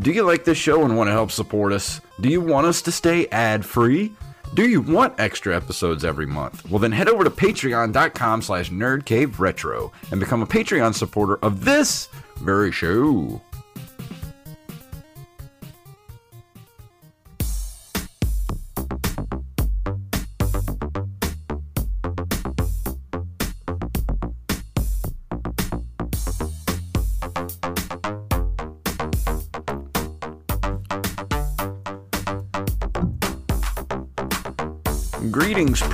[0.00, 2.00] Do you like this show and want to help support us?
[2.20, 4.12] Do you want us to stay ad free?
[4.54, 6.68] Do you want extra episodes every month?
[6.70, 12.08] Well, then head over to patreon.com slash nerdcaveretro and become a Patreon supporter of this
[12.36, 13.42] very show.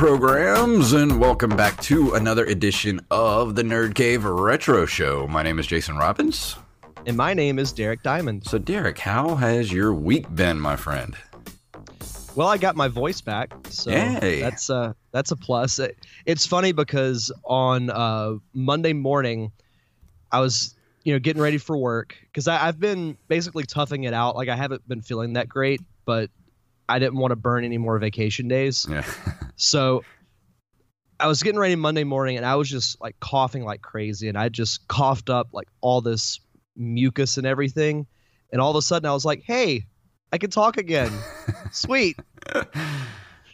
[0.01, 5.27] Programs, and welcome back to another edition of the Nerd Cave Retro Show.
[5.27, 6.57] My name is Jason Robbins.
[7.05, 8.47] And my name is Derek Diamond.
[8.47, 11.15] So, Derek, how has your week been, my friend?
[12.35, 14.41] Well, I got my voice back, so Yay.
[14.41, 15.79] that's uh that's a plus.
[15.79, 19.53] It, it's funny because on uh, Monday morning,
[20.33, 24.35] I was you know getting ready for work because I've been basically toughing it out.
[24.35, 26.31] Like I haven't been feeling that great, but
[26.91, 28.87] I didn't want to burn any more vacation days.
[28.89, 29.05] Yeah.
[29.63, 30.03] So
[31.19, 34.39] I was getting ready Monday morning and I was just like coughing like crazy and
[34.39, 36.41] I just coughed up like all this
[36.77, 38.07] mucus and everything.
[38.53, 39.85] And all of a sudden I was like, hey,
[40.33, 41.13] I can talk again.
[41.73, 42.19] Sweet.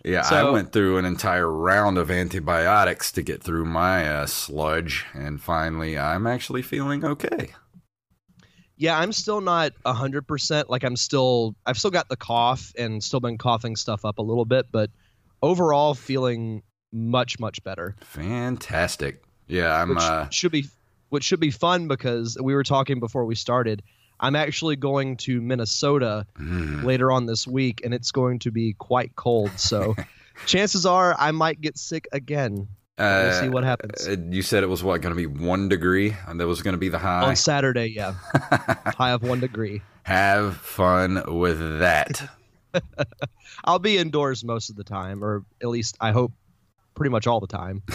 [0.04, 5.04] Yeah, I went through an entire round of antibiotics to get through my uh, sludge,
[5.12, 7.48] and finally, I'm actually feeling okay.
[8.76, 10.68] Yeah, I'm still not 100%.
[10.68, 14.22] Like I'm still, I've still got the cough and still been coughing stuff up a
[14.22, 14.90] little bit, but
[15.42, 17.96] overall feeling much, much better.
[18.00, 19.22] Fantastic.
[19.46, 19.90] Yeah, I'm.
[19.90, 20.66] which Uh, should be
[21.08, 23.82] which should be fun because we were talking before we started.
[24.18, 28.72] I'm actually going to Minnesota mm, later on this week, and it's going to be
[28.72, 29.50] quite cold.
[29.58, 29.94] So,
[30.46, 32.68] chances are I might get sick again.
[32.98, 35.68] We'll uh, see what happens uh, You said it was what going to be one
[35.68, 37.22] degree, and that was going to be the high.
[37.22, 37.88] on Saturday.
[37.88, 38.14] Yeah,
[38.96, 39.82] high of one degree.
[40.04, 42.30] Have fun with that.
[43.64, 46.32] I'll be indoors most of the time, or at least I hope
[46.94, 47.82] pretty much all the time.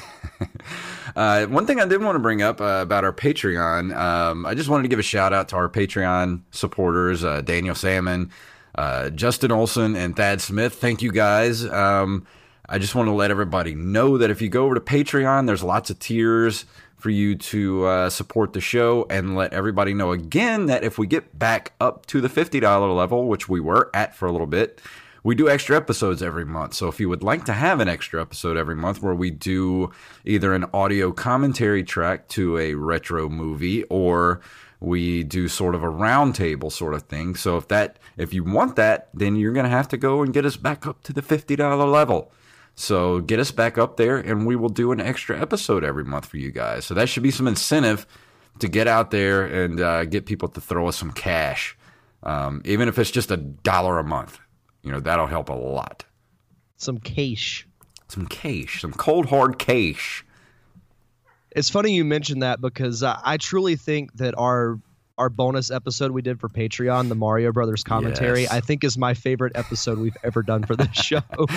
[1.16, 4.54] Uh, one thing I did want to bring up uh, about our Patreon, um, I
[4.54, 8.32] just wanted to give a shout out to our Patreon supporters, uh, Daniel Salmon,
[8.76, 10.76] uh, Justin Olson, and Thad Smith.
[10.76, 11.66] Thank you guys.
[11.66, 12.26] Um,
[12.74, 15.62] I just want to let everybody know that if you go over to Patreon, there's
[15.62, 16.64] lots of tiers
[16.96, 21.06] for you to uh, support the show and let everybody know again that if we
[21.06, 24.80] get back up to the $50 level, which we were at for a little bit,
[25.22, 26.74] we do extra episodes every month.
[26.74, 29.92] So if you would like to have an extra episode every month where we do
[30.24, 34.40] either an audio commentary track to a retro movie or
[34.80, 37.36] we do sort of a roundtable sort of thing.
[37.36, 40.34] So if that if you want that, then you're going to have to go and
[40.34, 42.32] get us back up to the $50 level.
[42.76, 46.26] So get us back up there and we will do an extra episode every month
[46.26, 46.86] for you guys.
[46.86, 48.08] So that should be some incentive
[48.60, 51.78] to get out there and uh, get people to throw us some cash.
[52.24, 54.40] Um, even if it's just a dollar a month,
[54.84, 56.06] you know, that'll help a lot.
[56.78, 57.68] Some cash.
[58.08, 60.26] Some cash, some cold hard cash.
[61.52, 64.80] It's funny you mentioned that because uh, I truly think that our
[65.22, 68.52] our bonus episode we did for Patreon, the Mario Brothers commentary, Yes.
[68.52, 71.22] I think is my favorite episode we've ever done for this show.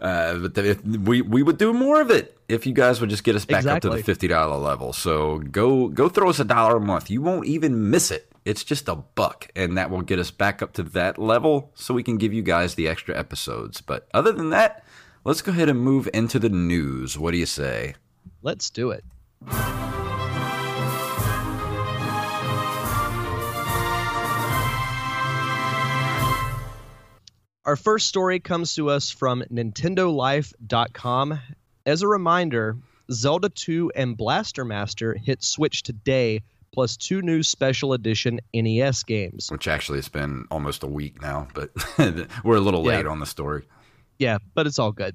[0.00, 3.22] Uh, but the, we we would do more of it if you guys would just
[3.22, 4.92] get us back up to the fifty dollar level.
[4.92, 7.08] So go go throw us a dollar a month.
[7.08, 8.32] You won't even miss it.
[8.44, 11.94] It's just a buck, and that will get us back up to that level, so
[11.94, 13.80] we can give you guys the extra episodes.
[13.80, 14.84] But other than that,
[15.24, 17.16] let's go ahead and move into the news.
[17.16, 17.94] What do you say?
[18.42, 19.04] Let's do it.
[27.64, 31.40] Our first story comes to us from NintendoLife.com.
[31.86, 32.76] As a reminder,
[33.12, 36.40] Zelda 2 and Blaster Master hit Switch today,
[36.72, 39.48] plus two new special edition NES games.
[39.50, 41.70] Which actually it's been almost a week now, but
[42.44, 42.96] we're a little Yeah.
[42.96, 43.62] late on the story.
[44.18, 45.14] Yeah, but it's all good.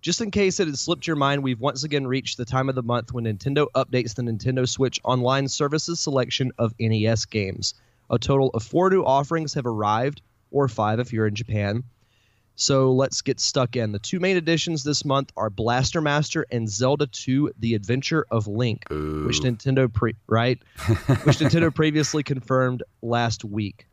[0.00, 2.76] Just in case it had slipped your mind, we've once again reached the time of
[2.76, 7.74] the month when Nintendo updates the Nintendo Switch Online Services selection of NES games.
[8.08, 11.84] A total of four new offerings have arrived, or five if you're in Japan.
[12.60, 13.92] So let's get stuck in.
[13.92, 18.48] The two main additions this month are Blaster Master and Zelda 2: The Adventure of
[18.48, 20.58] Link, which Nintendo pre- right,
[21.22, 23.86] which Nintendo previously confirmed last week.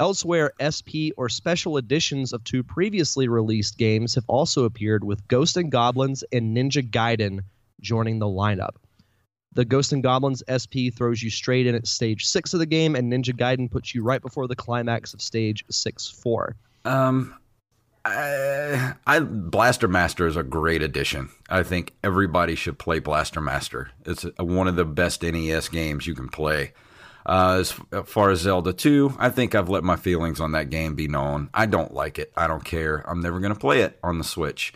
[0.00, 5.56] Elsewhere, SP or special editions of two previously released games have also appeared, with Ghost
[5.56, 7.40] and Goblins and Ninja Gaiden
[7.80, 8.76] joining the lineup.
[9.58, 12.94] The Ghost and Goblins SP throws you straight in at stage six of the game,
[12.94, 16.54] and Ninja Gaiden puts you right before the climax of stage six four.
[16.84, 17.34] Um,
[18.04, 21.30] I, I Blaster Master is a great addition.
[21.48, 23.90] I think everybody should play Blaster Master.
[24.06, 26.72] It's one of the best NES games you can play.
[27.26, 27.72] Uh, as
[28.06, 31.50] far as Zelda 2, I think I've let my feelings on that game be known.
[31.52, 32.32] I don't like it.
[32.36, 33.04] I don't care.
[33.10, 34.72] I'm never going to play it on the Switch.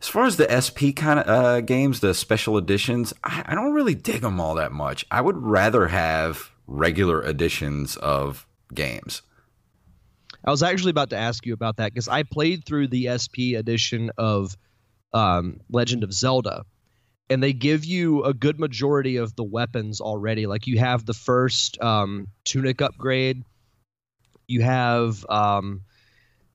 [0.00, 3.72] As far as the SP kind of uh, games, the special editions, I, I don't
[3.72, 5.04] really dig them all that much.
[5.10, 9.22] I would rather have regular editions of games.
[10.44, 13.58] I was actually about to ask you about that because I played through the SP
[13.58, 14.56] edition of
[15.12, 16.64] um, Legend of Zelda,
[17.28, 20.46] and they give you a good majority of the weapons already.
[20.46, 23.42] Like you have the first um, tunic upgrade,
[24.46, 25.82] you have um,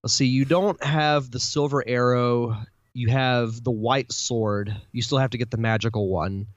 [0.01, 2.57] let's see, you don't have the silver arrow,
[2.93, 4.75] you have the white sword.
[4.91, 6.47] You still have to get the magical one,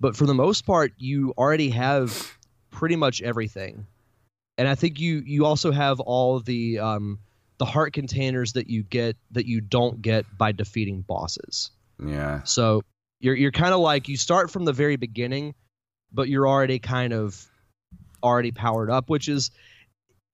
[0.00, 2.36] but for the most part, you already have
[2.70, 3.86] pretty much everything.
[4.58, 7.18] And I think you you also have all the um,
[7.58, 11.70] the heart containers that you get that you don't get by defeating bosses.
[12.04, 12.42] Yeah.
[12.44, 12.82] So
[13.20, 15.54] you're you're kind of like you start from the very beginning,
[16.12, 17.46] but you're already kind of
[18.22, 19.50] already powered up, which is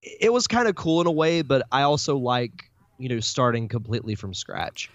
[0.03, 3.69] it was kind of cool in a way, but I also like you know starting
[3.69, 4.91] completely from scratch.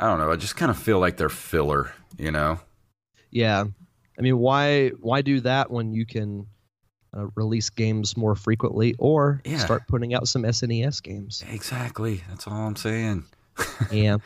[0.00, 0.32] I don't know.
[0.32, 2.58] I just kind of feel like they're filler, you know.
[3.30, 3.64] Yeah,
[4.18, 6.46] I mean, why why do that when you can
[7.16, 9.58] uh, release games more frequently or Yeah.
[9.58, 11.44] start putting out some SNES games?
[11.50, 12.22] Exactly.
[12.28, 13.24] That's all I'm saying.
[13.92, 14.16] yeah.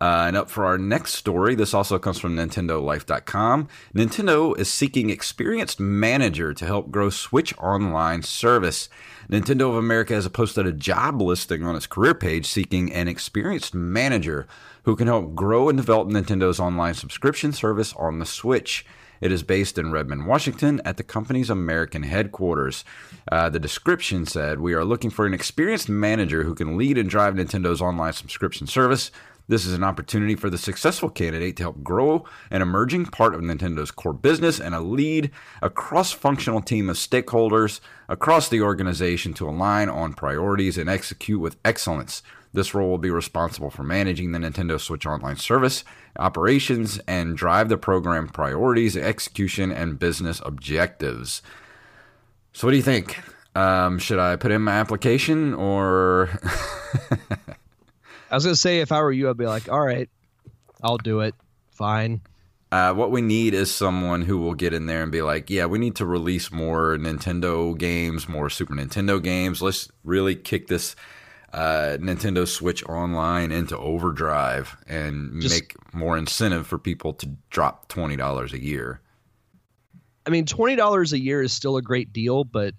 [0.00, 3.66] Uh, and up for our next story, this also comes from NintendoLife.com.
[3.94, 8.88] Nintendo is seeking experienced manager to help grow Switch Online service.
[9.28, 13.74] Nintendo of America has posted a job listing on its career page seeking an experienced
[13.74, 14.46] manager
[14.88, 18.86] who can help grow and develop Nintendo's online subscription service on the Switch.
[19.20, 22.86] It is based in Redmond, Washington, at the company's American headquarters.
[23.30, 27.10] Uh, the description said, We are looking for an experienced manager who can lead and
[27.10, 29.10] drive Nintendo's online subscription service.
[29.46, 33.42] This is an opportunity for the successful candidate to help grow an emerging part of
[33.42, 35.30] Nintendo's core business and a lead
[35.60, 41.40] a cross functional team of stakeholders across the organization to align on priorities and execute
[41.40, 42.22] with excellence.
[42.52, 45.84] This role will be responsible for managing the Nintendo Switch Online service,
[46.18, 51.42] operations, and drive the program priorities, execution, and business objectives.
[52.52, 53.20] So, what do you think?
[53.54, 56.30] Um, should I put in my application or.
[58.30, 60.08] I was gonna say if I were you, I'd be like, all right,
[60.82, 61.34] I'll do it.
[61.72, 62.22] Fine.
[62.70, 65.64] Uh, what we need is someone who will get in there and be like, yeah,
[65.64, 69.62] we need to release more Nintendo games, more Super Nintendo games.
[69.62, 70.94] Let's really kick this
[71.52, 77.88] uh, Nintendo Switch Online into overdrive and Just- make more incentive for people to drop
[77.88, 79.00] twenty dollars a year.
[80.26, 82.74] I mean, twenty dollars a year is still a great deal, but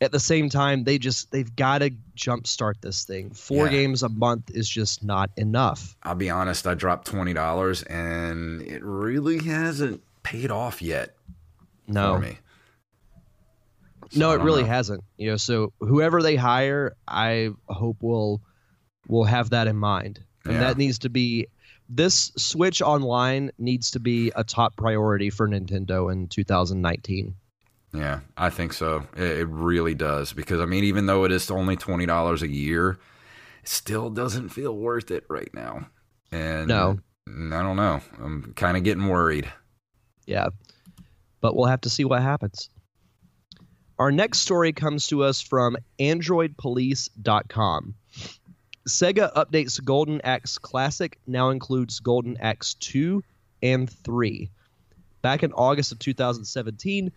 [0.00, 3.30] at the same time, they just they've got to jumpstart this thing.
[3.30, 3.72] Four Yeah.
[3.72, 5.94] games a month is just not enough.
[6.02, 11.14] I'll be honest, I dropped twenty dollars and it really hasn't paid off yet
[11.86, 12.38] No, for me.
[14.10, 14.68] So no, it really know.
[14.68, 15.04] hasn't.
[15.16, 18.40] You know, so whoever they hire, I hope will
[19.08, 20.60] will have that in mind, and Yeah.
[20.60, 21.46] that needs to be
[21.88, 27.34] this Switch Online needs to be a top priority for Nintendo in 2019.
[27.92, 29.04] Yeah, I think so.
[29.16, 32.48] It, it really does because I mean, even though it is only twenty dollars a
[32.48, 32.98] year,
[33.62, 35.88] it still doesn't feel worth it right now.
[36.32, 36.98] And No.
[37.28, 38.00] I don't know.
[38.22, 39.50] I'm kind of getting worried.
[40.26, 40.48] Yeah.
[41.40, 42.68] But we'll have to see what happens.
[44.00, 47.94] Our next story comes to us from AndroidPolice.com.
[48.88, 53.22] Sega updates Golden Axe Classic now includes Golden Axe 2
[53.62, 54.48] and 3.
[55.20, 57.12] Back in August of 2017,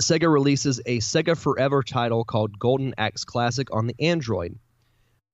[0.00, 4.58] Sega releases a Sega Forever title called Golden Axe Classic on the Android.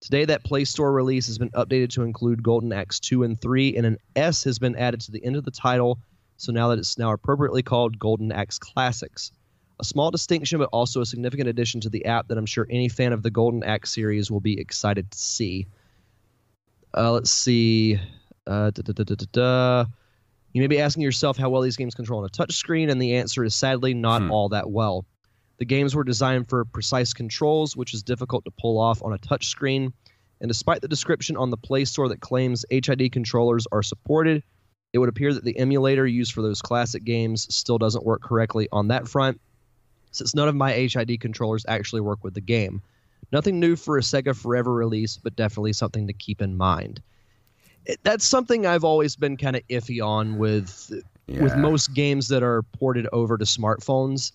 [0.00, 3.76] Today, that Play Store release has been updated to include Golden Axe 2 and 3,
[3.76, 6.00] and an S has been added to the end of the title,
[6.38, 9.30] so now that it's now appropriately called Golden Axe Classics.
[9.80, 12.88] A small distinction, but also a significant addition to the app that I'm sure any
[12.88, 15.66] fan of the Golden Axe series will be excited to see.
[16.97, 17.99] Uh, let's see.
[18.47, 19.85] Uh, da, da, da.
[20.52, 23.14] You may be asking yourself how well these games control on a touchscreen, and the
[23.16, 24.30] answer is sadly not Hmm.
[24.32, 25.04] all that well.
[25.58, 29.18] The games were designed for precise controls, which is difficult to pull off on a
[29.18, 29.92] touchscreen.
[30.40, 34.42] And despite the description on the Play Store that claims HID controllers are supported,
[34.92, 38.68] it would appear that the emulator used for those classic games still doesn't work correctly
[38.73, 39.40] on that front,
[40.10, 42.82] since none of my HID controllers actually work with the game.
[43.32, 47.02] Nothing new for a Sega Forever release, but definitely something to keep in mind.
[47.84, 50.90] It, that's something I've always been kind of iffy on with
[51.26, 51.42] Yeah.
[51.42, 54.32] with most games that are ported over to smartphones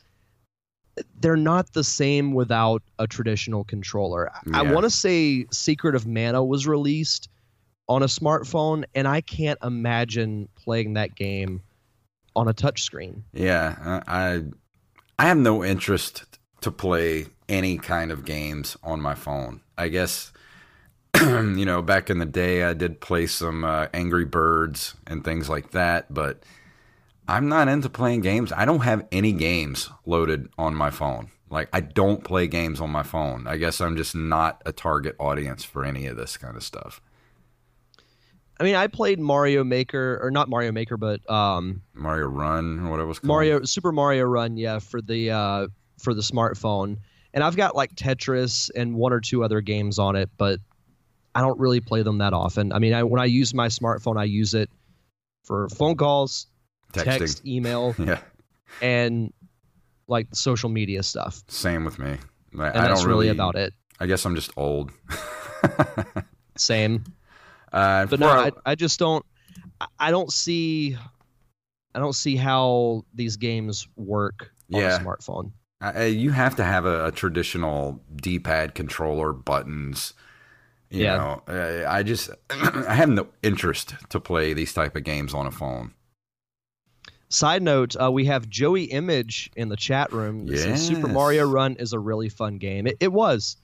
[1.22, 6.44] they're not the same without a traditional controller i want to say secret of mana
[6.44, 7.30] was released
[7.90, 11.60] on a smartphone and i can't imagine playing that game
[12.36, 14.44] on a touchscreen Yeah, I
[15.18, 16.26] I have no interest
[16.62, 19.62] to play any kind of games on my phone.
[19.78, 20.32] I guess
[21.22, 25.48] you know, back in the day, I did play some uh, Angry Birds and things
[25.48, 26.44] like that, but
[27.28, 28.52] I'm not into playing games.
[28.52, 31.30] I don't have any games loaded on my phone.
[31.50, 33.48] Like, I don't play games on my phone.
[33.48, 37.00] I guess I'm just not a target audience for any of this kind of stuff.
[38.60, 42.92] I mean, I played Mario Maker, or not Mario Maker, but um, Mario Run, or
[42.92, 43.28] whatever it was called.
[43.28, 45.68] Mario Super Mario Run, yeah, for the uh,
[46.00, 46.98] for the smartphone.
[47.34, 50.60] And I've got like Tetris and one or two other games on it, but
[51.34, 52.72] I don't really play them that often.
[52.72, 54.70] I mean, I, when I use my smartphone, I use it
[55.44, 56.46] for phone calls,
[56.94, 57.04] Texting.
[57.06, 58.20] text, email, Yeah,
[58.82, 59.34] and
[60.08, 61.42] like social media stuff.
[61.48, 62.12] same with me.
[62.12, 63.74] I, And I that's don't really really about it.
[64.00, 64.92] I guess I'm just old.
[66.58, 67.04] Same.
[67.74, 69.26] Uh, But no, I, I just don't.
[70.00, 70.96] I- don't see.
[71.96, 74.96] I don't see how these games work on Yeah.
[74.96, 75.52] a smartphone.
[75.84, 80.14] Uh, you have to have a, a traditional D-pad controller, buttons.
[80.90, 81.18] You Yeah.
[81.18, 85.46] know, uh, I just I have no interest to play these type of games on
[85.46, 85.94] a phone.
[87.30, 90.48] Side note: uh, We have Joey Image in the chat room.
[90.78, 92.86] Super Mario Run is a really fun game.
[92.88, 93.58] It, it was.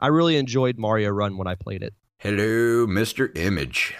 [0.00, 1.94] I really enjoyed Mario Run when I played it.
[2.22, 3.36] Hello, Mr.
[3.36, 3.96] Image.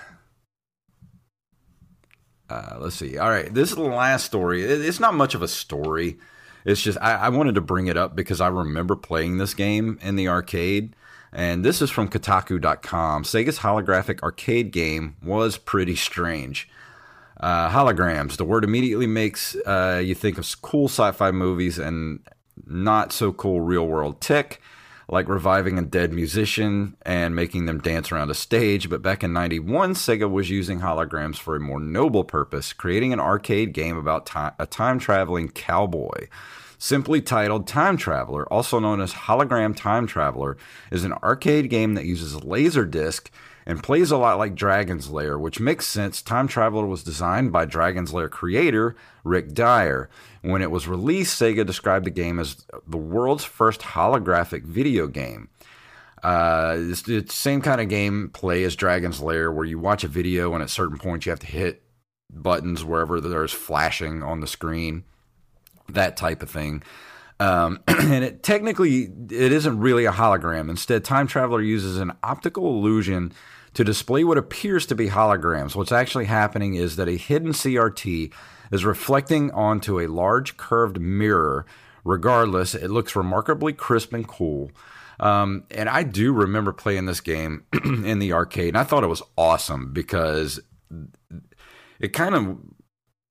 [2.48, 3.18] Uh, let's see.
[3.18, 4.62] All right, this is the last story.
[4.62, 6.18] It's not much of a story.
[6.64, 9.98] It's just I, I wanted to bring it up because I remember playing this game
[10.02, 10.94] in the arcade.
[11.32, 13.24] And this is from Kotaku.com.
[13.24, 16.68] Sega's holographic arcade game was pretty strange.
[17.40, 18.36] Uh, holograms.
[18.36, 22.20] The word immediately makes uh, you think of cool sci-fi movies and
[22.68, 24.60] not so cool real-world tech,
[25.08, 28.88] like reviving a dead musician and making them dance around a stage.
[28.88, 33.20] But back in '91, Sega was using holograms for a more noble purpose, creating an
[33.20, 36.28] arcade game about ti a time-traveling cowboy.
[36.78, 40.56] Simply titled Time Traveler, also known as Hologram Time Traveler,
[40.90, 43.28] is an arcade game that uses Laserdisc
[43.66, 46.22] and plays a lot like Dragon's Lair, which makes sense.
[46.22, 50.08] Time Traveler was designed by Dragon's Lair creator Rick Dyer.
[50.42, 55.48] When it was released, Sega described the game as the world's first holographic video game.
[56.22, 60.08] Uh, it's the same kind of game play as Dragon's Lair, where you watch a
[60.08, 61.82] video and at certain points you have to hit
[62.30, 65.04] buttons wherever there's flashing on the screen
[65.88, 66.82] that type of thing.
[67.40, 70.70] Um, and it technically it isn't really a hologram.
[70.70, 73.32] Instead, Time Traveler uses an optical illusion
[73.74, 75.74] to display what appears to be holograms.
[75.74, 78.32] What's actually happening is that a hidden CRT
[78.70, 81.66] is reflecting onto a large curved mirror.
[82.04, 84.72] Regardless, it looks remarkably crisp and cool.
[85.20, 89.08] Um, and I do remember playing this game in the arcade, and I thought it
[89.08, 90.60] was awesome because
[92.00, 92.58] it kind of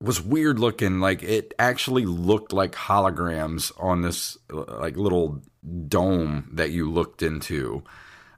[0.02, 1.00] was weird looking.
[1.00, 5.42] Like it actually looked like holograms on this like little
[5.88, 7.84] dome that you looked into.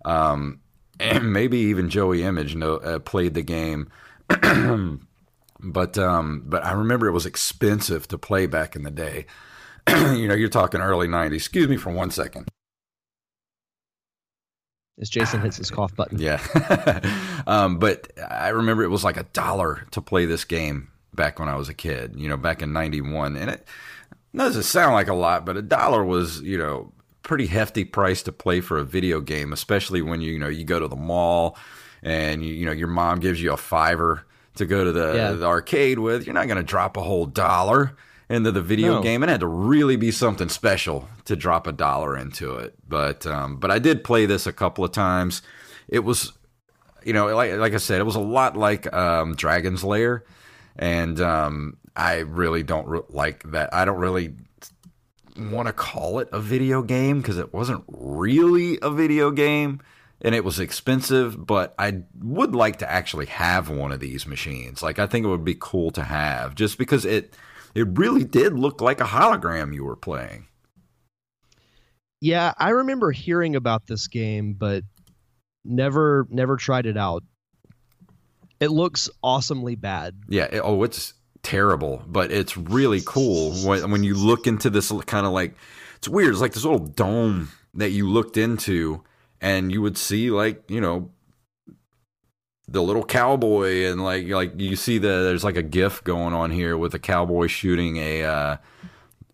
[0.05, 0.59] Um,
[0.99, 3.89] and maybe even Joey Image know, uh, played the game.
[5.59, 9.25] but um, but I remember it was expensive to play back in the day.
[9.87, 11.35] you know, you're talking early '90s.
[11.35, 12.47] Excuse me for one second.
[15.01, 16.19] As Jason hits his cough button.
[16.19, 16.39] Yeah.
[17.47, 21.49] um, but I remember it was like a dollar to play this game back when
[21.49, 23.35] I was a kid, you know, back in 91.
[23.35, 23.65] And it
[24.35, 26.91] doesn't sound like a lot, but a dollar was, you know,
[27.21, 30.63] pretty hefty price to play for a video game, especially when you, you know, you
[30.65, 31.57] go to the mall
[32.01, 35.31] and, you, you know, your mom gives you a fiver to go to the, Yeah.
[35.31, 36.25] the arcade with.
[36.25, 37.95] You're not going to drop a whole dollar
[38.29, 39.01] into the video No.
[39.01, 39.23] game.
[39.23, 42.73] It had to really be something special to drop a dollar into it.
[42.87, 45.41] But um, but I did play this a couple of times.
[45.87, 46.33] It was,
[47.03, 50.23] you know, like like I said, it was a lot like um, Dragon's Lair,
[50.75, 53.73] and um, I really don't re- like that.
[53.73, 54.33] I don't really
[55.37, 59.81] want to call it a video game because it wasn't really a video game
[60.21, 64.83] and it was expensive but i would like to actually have one of these machines
[64.83, 67.35] like i think it would be cool to have just because it
[67.73, 70.45] it really did look like a hologram you were playing
[72.23, 74.85] Yeah, I remember hearing about this game, but
[75.65, 77.21] never never tried it out.
[78.59, 80.15] It looks awesomely bad.
[80.29, 84.91] yeah it- oh it's terrible but it's really cool when, when you look into this
[85.05, 85.55] kind of like
[85.97, 89.03] it's weird it's like this little dome that you looked into
[89.41, 91.09] and you would see like you know
[92.69, 96.49] the little cowboy and like like you see the there's like a gif going on
[96.49, 98.57] here with a cowboy shooting a uh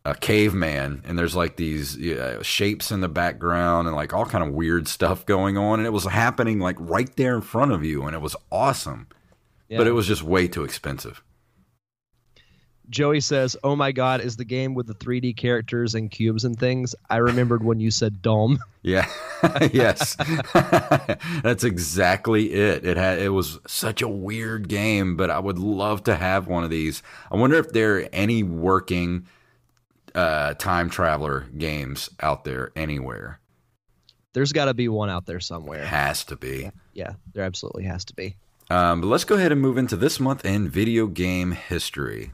[0.05, 4.43] a caveman and there's like these uh, shapes in the background and like all kind
[4.43, 7.83] of weird stuff going on and it was happening like right there in front of
[7.83, 9.07] you and it was awesome
[9.69, 11.21] but it was just way too expensive
[12.89, 16.57] Joey says, "Oh my God, is the game with the 3D characters and cubes and
[16.57, 18.59] things?" I remembered when you said dome.
[18.81, 19.09] Yeah,
[19.73, 20.15] yes,
[21.43, 22.85] that's exactly it.
[22.85, 26.63] It had it was such a weird game, but I would love to have one
[26.63, 27.03] of these.
[27.29, 29.27] I wonder if there are any working
[30.19, 33.39] uh, time traveler games out there anywhere.
[34.33, 35.85] There's got to be one out there somewhere.
[35.85, 36.69] Has to be.
[36.93, 38.35] Yeah, there absolutely has to be.
[38.69, 42.31] Um, but let's go ahead and move into this month in video game history.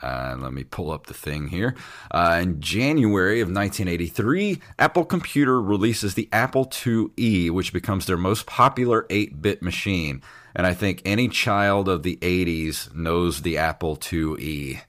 [0.00, 1.74] Uh, let me pull up the thing here.
[2.10, 8.44] Uh, in January of 1983, Apple Computer releases the Apple IIe, which becomes their most
[8.44, 10.20] popular 8 bit machine.
[10.54, 14.82] And I think any child of the 80s knows the Apple IIe.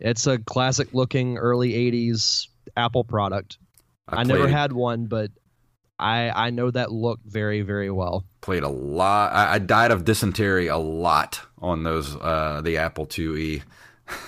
[0.00, 3.58] It's a classic looking early 80s Apple product.
[4.08, 5.30] I, I never had one, but
[5.98, 8.24] I I know that look very very well.
[8.40, 9.32] Played a lot.
[9.32, 13.62] I, I died of dysentery a lot on those uh, the Apple IIe.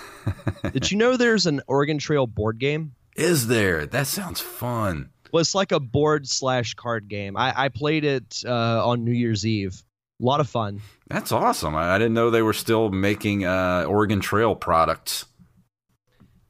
[0.71, 2.93] Did you know there's an Oregon Trail board game?
[3.15, 3.85] Is there?
[3.85, 5.09] That sounds fun.
[5.31, 7.35] Well, it's like a board slash card game.
[7.35, 9.81] I, I played it uh, on New Year's Eve.
[10.21, 10.81] A lot of fun.
[11.09, 11.75] That's awesome.
[11.75, 15.25] I, I didn't know they were still making uh, Oregon Trail products.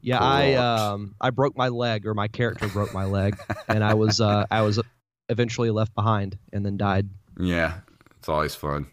[0.07, 3.37] Yeah, I um I broke my leg, or my character broke my leg,
[3.67, 4.79] and I was uh I was
[5.27, 7.09] eventually left behind and then died.
[7.37, 7.79] Yeah,
[8.17, 8.87] it's always fun.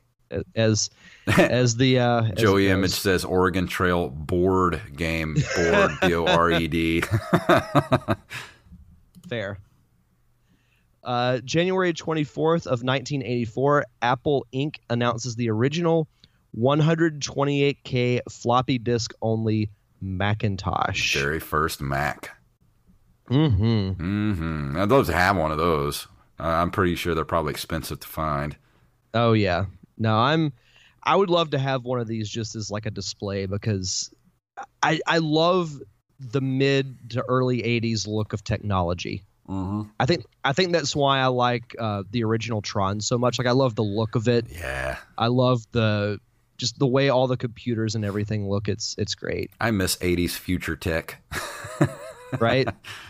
[0.57, 0.91] As
[1.39, 6.67] as the uh, Joey Image says, Oregon Trail board game board B O R E
[6.67, 7.05] D.
[9.29, 9.59] Fair.
[11.05, 14.79] Uh, January 24th of 1984, Apple Inc.
[14.91, 16.09] announces the original
[16.59, 19.71] 128K floppy disk only
[20.01, 21.15] Macintosh.
[21.15, 22.37] Very first Mac.
[23.31, 24.03] Mm-hmm.
[24.03, 24.77] Mm-hmm.
[24.77, 26.07] I'd love to have one of those.
[26.39, 28.57] Uh, I'm pretty sure they're probably expensive to find.
[29.15, 29.67] Oh yeah.
[29.97, 30.53] No, I'm.
[31.03, 34.13] I would love to have one of these just as like a display because
[34.83, 35.81] I I love
[36.19, 39.25] the mid to early '80s look of technology.
[39.49, 39.91] Mm-hmm.
[40.01, 43.39] I think I think that's why I like uh, the original Tron so much.
[43.39, 44.47] Like I love the look of it.
[44.51, 44.97] Yeah.
[45.19, 46.19] I love the
[46.57, 48.69] just the way all the computers and everything look.
[48.69, 49.51] It's it's great.
[49.61, 51.23] I miss '80s future tech.
[52.39, 52.69] right.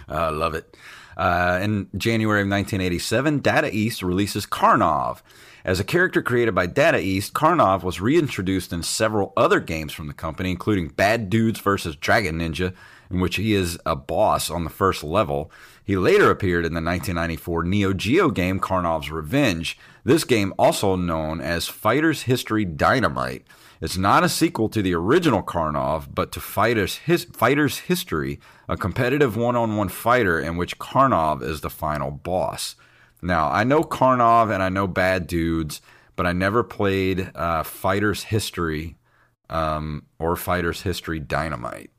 [0.08, 0.76] I love it.
[1.16, 5.22] Uh, in January of 1987, Data East releases Karnov.
[5.64, 10.08] As a character created by Data East, Karnov was reintroduced in several other games from
[10.08, 11.96] the company, including Bad Dudes vs.
[11.96, 12.74] Dragon Ninja,
[13.10, 15.50] in which he is a boss on the first level.
[15.84, 19.78] He later appeared in the 1994 Neo Geo game Karnov's Revenge.
[20.04, 23.46] This game, also known as Fighters History Dynamite,
[23.80, 28.38] it's not a sequel to the original Karnov, but to Fighters, His, Fighters History,
[28.68, 32.76] a competitive one on one fighter in which Karnov is the final boss.
[33.22, 35.80] Now, I know Karnov and I know Bad Dudes,
[36.16, 38.96] but I never played uh, Fighters History
[39.48, 41.90] um, or Fighters History Dynamite.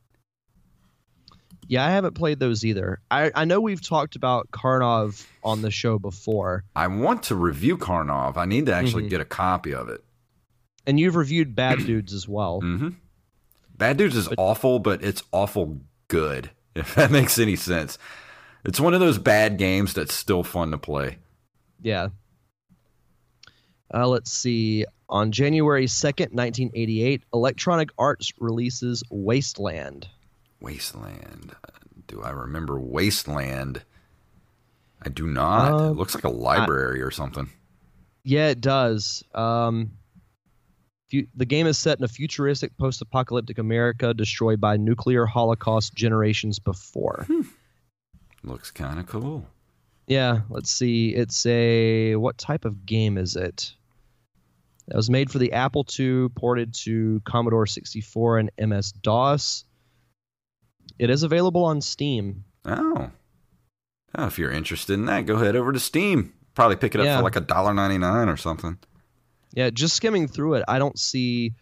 [1.68, 3.00] Yeah, I haven't played those either.
[3.10, 6.64] I, I know we've talked about Karnov on the show before.
[6.76, 8.38] I want to review Karnov.
[8.38, 9.10] I need to actually mm-hmm.
[9.10, 10.04] get a copy of it.
[10.86, 12.62] And you've reviewed Bad Dudes as well.
[12.62, 12.90] Mm-hmm.
[13.78, 17.98] Bad Dudes is but, awful, but it's awful good, if that makes any sense.
[18.64, 21.18] It's one of those bad games that's still fun to play.
[21.82, 22.10] Yeah.
[23.94, 24.86] Uh, let's see.
[25.08, 30.08] On January 2nd, 1988, Electronic Arts releases Wasteland.
[30.60, 31.56] Wasteland.
[32.08, 33.84] Do I remember Wasteland?
[35.02, 35.74] I do not.
[35.74, 37.50] Uh, it looks like a library I, or something.
[38.24, 39.24] Yeah, it does.
[39.34, 39.92] Um,
[41.12, 47.26] the game is set in a futuristic post-apocalyptic America destroyed by nuclear holocaust generations before.
[47.28, 47.42] Hmm.
[48.44, 49.46] Looks kind of cool.
[50.08, 51.16] Yeah, let's see.
[51.16, 53.74] It's a what type of game is it?
[54.88, 59.66] It was made for the Apple II, ported to Commodore 64 and MS DOS.
[60.98, 62.46] It is available on Steam.
[62.66, 63.10] Oh.
[64.18, 66.34] oh if you're interested in that, go head over to Steam.
[66.54, 67.18] Probably pick it up yeah.
[67.18, 68.78] for like a dollar ninety nine or something.
[69.54, 71.54] Yeah, just skimming through it, I don't see.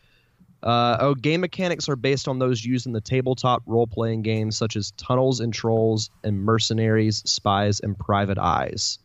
[0.61, 4.55] Uh, oh, game mechanics are based on those used in the tabletop role playing games
[4.55, 8.97] such as Tunnels and Trolls and Mercenaries, Spies, and Private Eyes.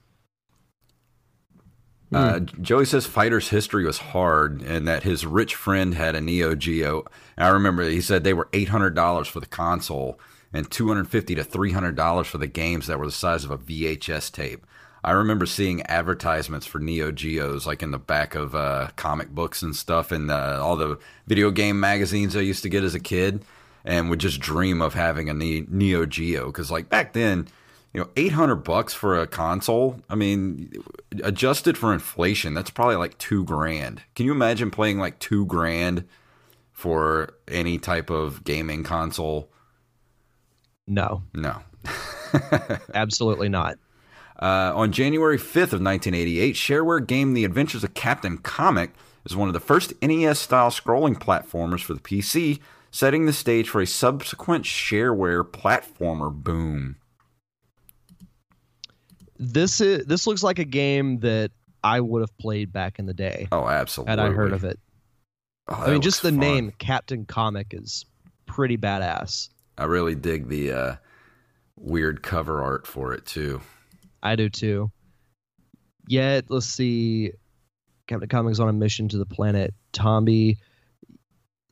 [2.12, 6.54] Uh, Joey says Fighter's history was hard and that his rich friend had a Neo
[6.54, 7.04] Geo.
[7.36, 10.18] And I remember he said they were $800 for the console
[10.52, 14.64] and $250 to $300 for the games that were the size of a VHS tape.
[15.04, 19.62] I remember seeing advertisements for Neo Geos like in the back of uh, comic books
[19.62, 23.00] and stuff, and uh, all the video game magazines I used to get as a
[23.00, 23.44] kid,
[23.84, 27.46] and would just dream of having a Neo Geo because like back then,
[27.94, 30.00] you know, eight hundred bucks for a console.
[30.08, 30.72] I mean,
[31.22, 34.02] adjusted for inflation, that's probably like two grand.
[34.14, 36.04] Can you imagine playing like two grand
[36.72, 39.50] for any type of gaming console?
[40.86, 41.62] No, No.
[42.94, 43.78] absolutely not.
[44.40, 48.92] Uh, on January 5th of 1988, shareware game The Adventures of Captain Comic
[49.24, 53.80] is one of the first NES-style scrolling platformers for the PC, setting the stage for
[53.80, 56.96] a subsequent shareware platformer boom.
[59.38, 61.50] This is this looks like a game that
[61.84, 64.10] I would have played back in the day Oh, absolutely.
[64.10, 64.78] had I heard of it.
[65.68, 66.38] Oh, I mean, just the fun.
[66.40, 68.04] name Captain Comic is
[68.46, 69.48] pretty badass.
[69.76, 70.96] I really dig the uh,
[71.76, 73.60] weird cover art for it too.
[74.22, 74.90] I do too.
[76.08, 77.32] Yet, let's see.
[78.06, 80.56] Captain Comic's on a mission to the planet Tambi.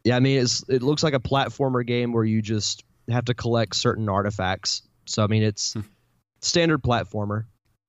[0.04, 3.34] Yeah, I mean, it's it looks like a platformer game where you just have to
[3.34, 4.82] collect certain artifacts.
[5.06, 5.80] So, I mean, it's Hmm.
[6.42, 7.46] standard platformer.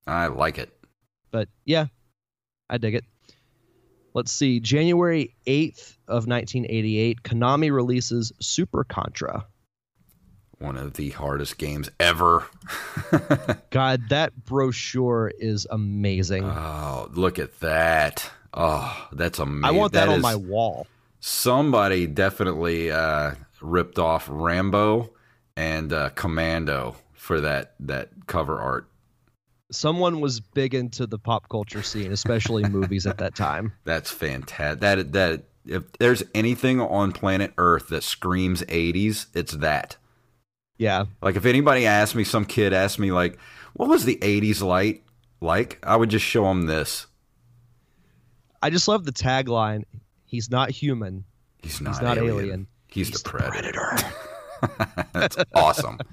[0.08, 0.72] I like it.
[1.32, 1.88] But yeah,
[2.70, 3.06] I dig it.
[4.14, 4.60] Let's see.
[4.60, 9.46] January 8th of 1988, Konami releases Super Contra.
[10.60, 12.46] One of the hardest games ever.
[13.70, 16.46] God, that brochure is amazing.
[16.46, 18.28] oh, look at that.
[18.54, 19.66] Oh, that's amazing.
[19.66, 20.88] I want that, on is- my wall.
[21.20, 25.12] somebody definitely uh, ripped off Rambo
[25.56, 28.90] and uh, Commando for that that cover art.
[29.72, 33.74] Someone was big into the pop culture scene, especially movies at that time.
[33.84, 34.80] That's fantastic.
[34.82, 39.98] That that if there's anything on planet Earth that screams 80s, it's that.
[40.78, 41.06] Yeah.
[41.22, 43.38] Like if anybody asked me, some kid asked me like,
[43.74, 45.04] "What was the '80s like?"
[45.42, 47.08] Like I would just show them this.
[48.62, 49.84] I just love the tagline.
[50.26, 51.24] He's not human.
[51.62, 52.36] He's not, He's not alien.
[52.36, 52.68] alien.
[52.88, 53.98] He's, He's the the predator.
[55.14, 56.00] That's awesome.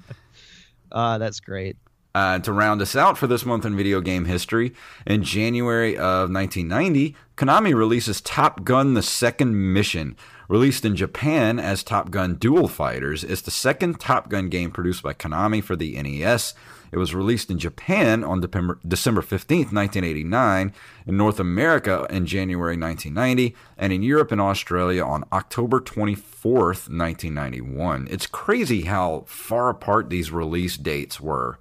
[0.91, 1.75] Uh, that's great.
[2.15, 4.73] Uh, to round us out for this month in video game history,
[5.05, 10.15] in January of 1990, Konami releases Top Gun: The Second Mission.
[10.47, 15.03] Released in Japan as Top Gun Dual Fighters, it's the second Top Gun game produced
[15.03, 16.53] by Konami for the NES.
[16.93, 20.73] It was released in Japan on December, December 15th, 1989,
[21.07, 28.07] in North America in January 1990, and in Europe and Australia on October 24th, 1991.
[28.09, 31.59] It's crazy how far apart these release dates were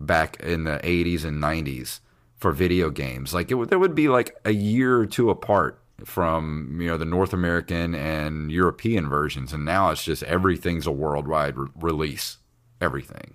[0.00, 2.00] back in the 80s and 90s
[2.36, 3.34] for video games.
[3.34, 6.96] Like it would, there would be like a year or two apart from you know
[6.96, 12.38] the North American and European versions, and now it's just everything's a worldwide re- release.
[12.80, 13.34] Everything.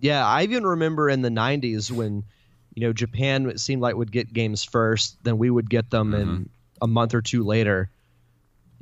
[0.00, 2.24] Yeah, I even remember in the 90s when,
[2.74, 6.12] you know, Japan it seemed like would get games first, then we would get them
[6.12, 6.20] mm-hmm.
[6.20, 6.48] in
[6.80, 7.90] a month or two later.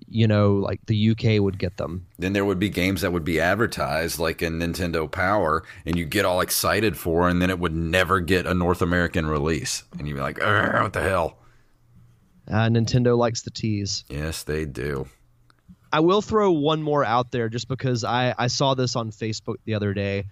[0.08, 2.06] You know, like the UK would get them.
[2.18, 6.04] Then there would be games that would be advertised like in Nintendo Power, and you
[6.04, 10.06] get all excited for, and then it would never get a North American release, and
[10.06, 11.38] you'd be like, "What the hell?"
[12.48, 14.04] Uh, Nintendo likes the tease.
[14.08, 15.08] Yes, they do.
[15.92, 19.56] I will throw one more out there just because I, I saw this on Facebook
[19.64, 20.24] the other day.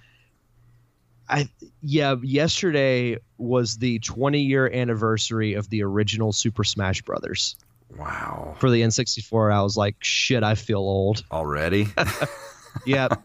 [1.28, 1.48] I
[1.80, 7.56] yeah, yesterday was the 20 year anniversary of the original Super Smash Brothers
[7.96, 8.56] Wow.
[8.58, 9.52] for the N64.
[9.52, 11.24] I was like, shit, I feel old.
[11.30, 11.88] Already?
[12.86, 13.22] yep.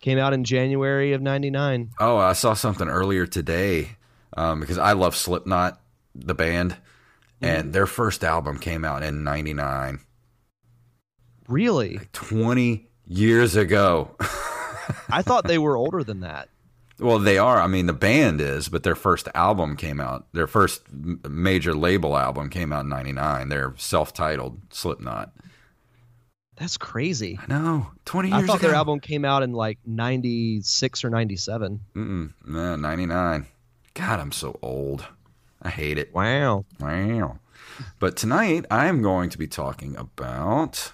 [0.00, 1.90] Came out in January of 99.
[2.00, 3.96] Oh, I saw something earlier today
[4.36, 5.80] um, because I love Slipknot,
[6.14, 6.76] the band,
[7.40, 10.00] and their first album came out in '99,
[11.48, 12.00] Really?
[12.12, 14.16] 20 years ago.
[15.08, 16.48] I thought they were older than that.
[17.02, 17.60] Well, they are.
[17.60, 20.26] I mean, the band is, but their first album came out.
[20.32, 23.48] Their first major label album came out in '99.
[23.48, 25.32] They're self-titled Slipknot.
[26.56, 27.38] That's crazy.
[27.42, 28.68] I know, 20 years I thought ago.
[28.68, 31.80] their album came out in like 96 or 97.
[31.94, 33.46] Mm-mm, no, '99.
[33.94, 35.06] God, I'm so old.
[35.60, 36.14] I hate it.
[36.14, 36.64] Wow.
[36.80, 37.38] Wow.
[37.98, 40.92] But tonight I am going to be talking about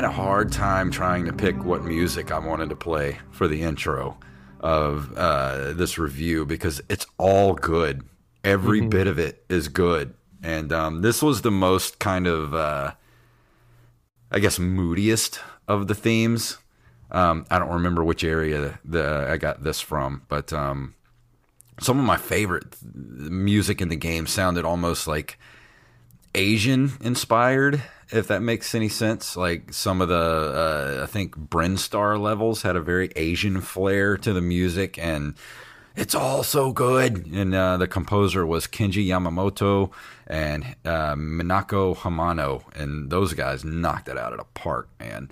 [0.00, 3.60] had a hard time trying to pick what music I wanted to play for the
[3.60, 4.16] intro
[4.58, 8.02] of uh, this review because it's all good.
[8.42, 10.14] Every bit of it is good.
[10.42, 12.92] And um, this was the most kind of, uh,
[14.30, 16.56] I guess, moodiest of the themes.
[17.10, 20.94] Um, I don't remember which area the, I got this from, but um,
[21.78, 25.38] some of my favorite music in the game sounded almost like
[26.34, 29.36] Asian inspired, if that makes any sense.
[29.36, 34.32] Like some of the, uh, I think Brinstar levels had a very Asian flair to
[34.32, 35.34] the music, and
[35.96, 37.26] it's all so good.
[37.26, 39.90] And uh, the composer was Kenji Yamamoto
[40.26, 45.30] and uh, Minako Hamano, and those guys knocked it out of the park, man.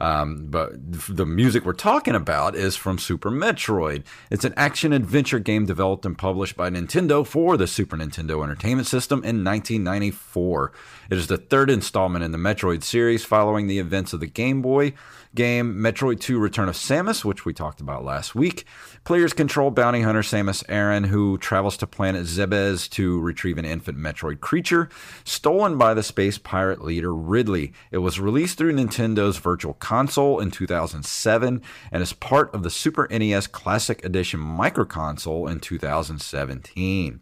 [0.00, 4.04] Um, but the music we're talking about is from Super Metroid.
[4.30, 8.88] It's an action adventure game developed and published by Nintendo for the Super Nintendo Entertainment
[8.88, 10.72] System in 1994.
[11.10, 14.62] It is the third installment in the Metroid series following the events of the Game
[14.62, 14.94] Boy
[15.34, 18.64] game Metroid 2 Return of Samus, which we talked about last week.
[19.10, 23.98] Players control bounty hunter Samus Aran, who travels to planet Zebes to retrieve an infant
[23.98, 24.88] Metroid creature
[25.24, 27.72] stolen by the space pirate leader Ridley.
[27.90, 33.08] It was released through Nintendo's Virtual Console in 2007 and is part of the Super
[33.10, 37.20] NES Classic Edition microconsole in 2017.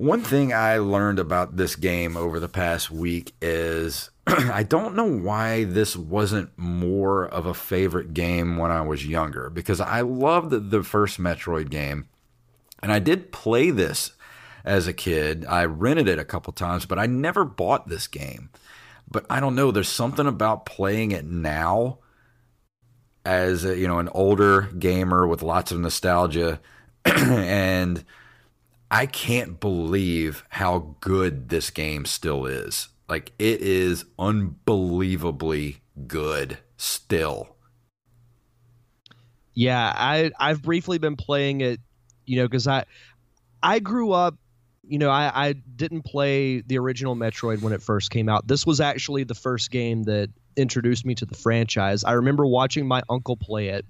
[0.00, 5.04] One thing I learned about this game over the past week is I don't know
[5.04, 10.70] why this wasn't more of a favorite game when I was younger because I loved
[10.70, 12.08] the, first Metroid game
[12.82, 14.12] and I did play this
[14.64, 15.44] as a kid.
[15.44, 18.48] I rented it a couple times, but I never bought this game.
[19.06, 21.98] But I don't know, there's something about playing it now
[23.26, 26.58] as a, you know an older gamer with lots of nostalgia
[27.04, 28.02] and
[28.90, 32.88] I can't believe how good this game still is.
[33.08, 37.56] Like it is unbelievably good still.
[39.54, 41.80] Yeah, I I've briefly been playing it,
[42.24, 42.84] you know, because I
[43.62, 44.36] I grew up,
[44.82, 48.46] you know, I I didn't play the original Metroid when it first came out.
[48.48, 52.04] This was actually the first game that introduced me to the franchise.
[52.04, 53.84] I remember watching my uncle play it,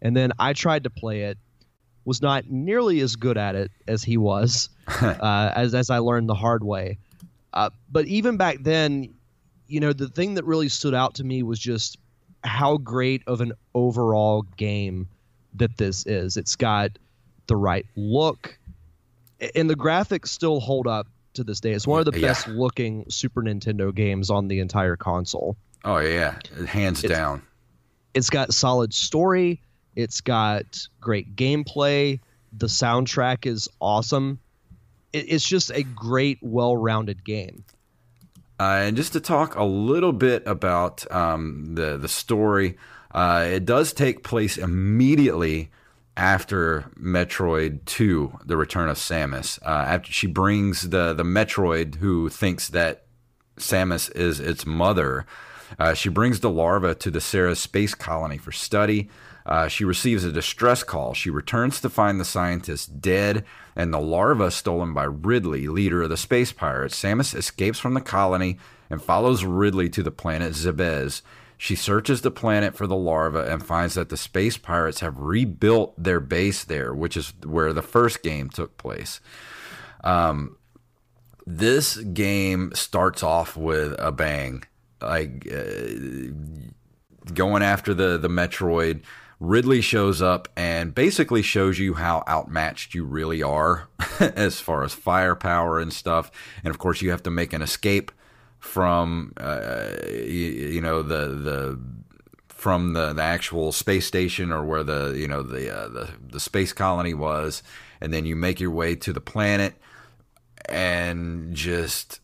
[0.00, 1.38] and then I tried to play it,
[2.06, 4.70] was not nearly as good at it as he was,
[5.02, 6.96] uh, as as I learned the hard way.
[7.52, 9.12] Uh, but even back then,
[9.66, 11.98] you know, the thing that really stood out to me was just
[12.44, 15.08] how great of an overall game
[15.54, 16.36] that this is.
[16.36, 16.92] It's got
[17.48, 18.56] the right look,
[19.54, 21.72] and the graphics still hold up to this day.
[21.72, 22.28] It's one of the yeah.
[22.28, 25.56] best looking Super Nintendo games on the entire console.
[25.84, 26.38] Oh yeah,
[26.68, 27.42] hands it's, down.
[28.14, 29.60] It's got solid story.
[29.96, 32.20] It's got great gameplay.
[32.52, 34.38] The soundtrack is awesome.
[35.12, 37.64] It's just a great, well-rounded game.
[38.60, 42.76] Uh, and just to talk a little bit about um, the the story,
[43.12, 45.70] uh, it does take place immediately
[46.16, 49.58] after Metroid Two: The Return of Samus.
[49.62, 53.04] Uh, after she brings the the Metroid who thinks that
[53.58, 55.26] Samus is its mother,
[55.78, 59.10] uh, she brings the larva to the Ceres space colony for study.
[59.46, 61.14] Uh, she receives a distress call.
[61.14, 63.44] She returns to find the scientist dead
[63.76, 67.00] and the larva stolen by Ridley, leader of the space pirates.
[67.00, 68.58] Samus escapes from the colony
[68.90, 71.22] and follows Ridley to the planet Zebes.
[71.56, 75.94] She searches the planet for the larva and finds that the space pirates have rebuilt
[75.96, 79.20] their base there, which is where the first game took place.
[80.02, 80.56] Um,
[81.46, 84.64] this game starts off with a bang,
[85.00, 86.32] like uh,
[87.32, 89.02] going after the the Metroid
[89.38, 93.88] Ridley shows up and basically shows you how outmatched you really are
[94.20, 96.30] as far as firepower and stuff.
[96.64, 98.12] And of course, you have to make an escape
[98.58, 101.80] from uh, you, you, know the the
[102.48, 106.40] from the, the actual space station or where the you know the, uh, the the
[106.40, 107.62] space colony was,
[108.00, 109.74] and then you make your way to the planet
[110.68, 112.20] and just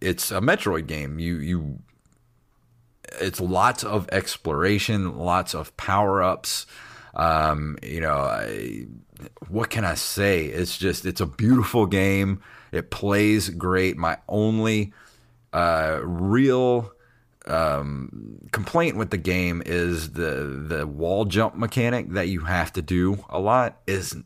[0.00, 1.18] it's a Metroid game.
[1.18, 1.78] You you
[3.20, 6.66] it's lots of exploration, lots of power ups.
[7.14, 8.86] Um, you know, I,
[9.48, 10.46] what can I say?
[10.46, 12.42] It's just it's a beautiful game.
[12.72, 13.96] It plays great.
[13.96, 14.92] My only
[15.52, 16.92] uh, real
[17.46, 22.82] um, complaint with the game is the the wall jump mechanic that you have to
[22.82, 24.16] do a lot is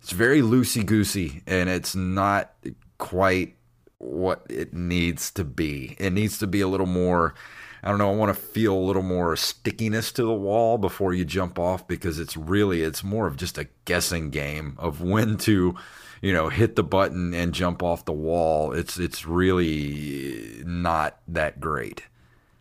[0.00, 2.54] it's very loosey goosey and it's not
[2.98, 3.56] quite
[3.98, 5.96] what it needs to be.
[5.98, 7.34] It needs to be a little more
[7.82, 8.10] I don't know.
[8.10, 11.88] I want to feel a little more stickiness to the wall before you jump off
[11.88, 15.74] because it's really it's more of just a guessing game of when to,
[16.20, 18.72] you know, hit the button and jump off the wall.
[18.72, 22.02] It's it's really not that great.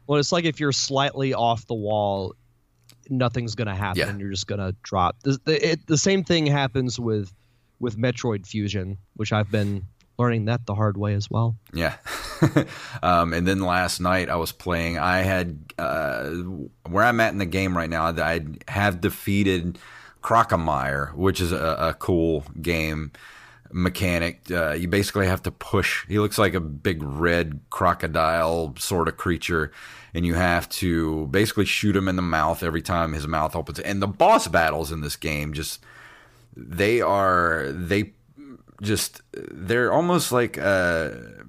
[0.08, 2.34] Well, it's like if you're slightly off the wall,
[3.10, 4.00] nothing's going to happen.
[4.00, 4.16] Yeah.
[4.16, 5.18] You're just going to drop.
[5.24, 7.34] The, the, it, the same thing happens with
[7.80, 9.86] with Metroid Fusion, which I've been
[10.20, 11.56] learning that the hard way as well.
[11.74, 11.96] Yeah.
[13.02, 15.00] um, and then last night I was playing.
[15.00, 16.30] I had uh,
[16.88, 18.08] where I'm at in the game right now.
[18.08, 19.80] I have defeated
[20.22, 23.12] Crocomire, which is a, a cool game
[23.72, 24.42] mechanic.
[24.52, 26.06] Uh, you basically have to push.
[26.08, 29.72] He looks like a big red crocodile sort of creature,
[30.14, 33.80] and you have to basically shoot him in the mouth every time his mouth opens.
[33.80, 35.84] And the boss battles in this game just
[36.56, 38.14] they are they
[38.82, 41.44] just they're almost like a,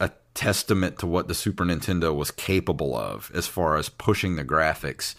[0.00, 4.44] a testament to what the Super Nintendo was capable of as far as pushing the
[4.44, 5.14] graphics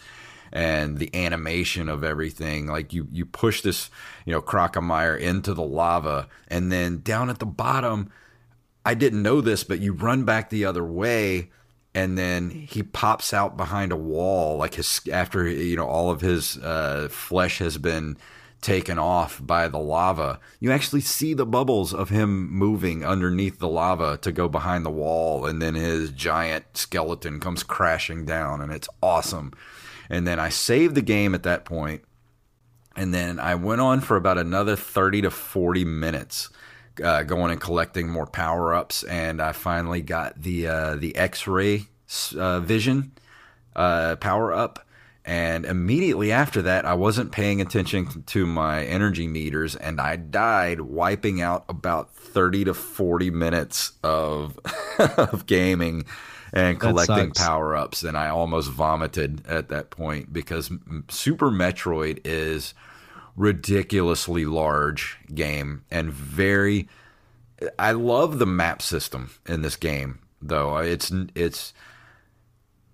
[0.52, 2.66] and the animation of everything.
[2.66, 3.90] Like you, you push this,
[4.24, 8.10] you know, Crocomire into the lava, and then down at the bottom,
[8.84, 11.50] I didn't know this, but you run back the other way,
[11.94, 16.20] and then he pops out behind a wall, like his after you know all of
[16.20, 18.16] his uh, flesh has been
[18.66, 20.40] taken off by the lava.
[20.58, 24.90] You actually see the bubbles of him moving underneath the lava to go behind the
[24.90, 29.52] wall, and then his giant skeleton comes crashing down, and it's awesome.
[30.10, 32.02] And then I saved the game at that point,
[32.96, 36.50] and then I went on for about another 30 to 40 minutes.
[37.00, 41.46] Uh, going and collecting more power ups, and I finally got the uh, the X
[41.46, 41.88] ray
[42.34, 43.12] uh, vision
[43.76, 44.85] uh, power up,
[45.26, 50.80] and immediately after that, I wasn't paying attention to my energy meters and I died
[50.80, 54.56] wiping out about 30 to 40 minutes of,
[54.98, 56.04] of gaming
[56.52, 58.04] and collecting power ups.
[58.04, 60.70] And I almost vomited at that point because
[61.08, 62.72] Super Metroid is
[63.34, 66.88] ridiculously large game and very.
[67.78, 70.76] I love the map system in this game, though.
[70.76, 71.72] It's it's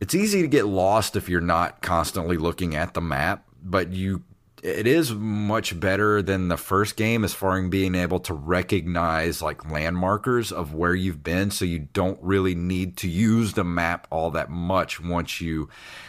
[0.03, 4.25] it's easy to get lost if you're not constantly looking at the map, but you
[4.61, 9.41] it is much better than the first game as far as being able to recognize
[9.41, 14.09] like landmarkers of where you've been so you don't really need to use the map
[14.11, 15.69] all that much once you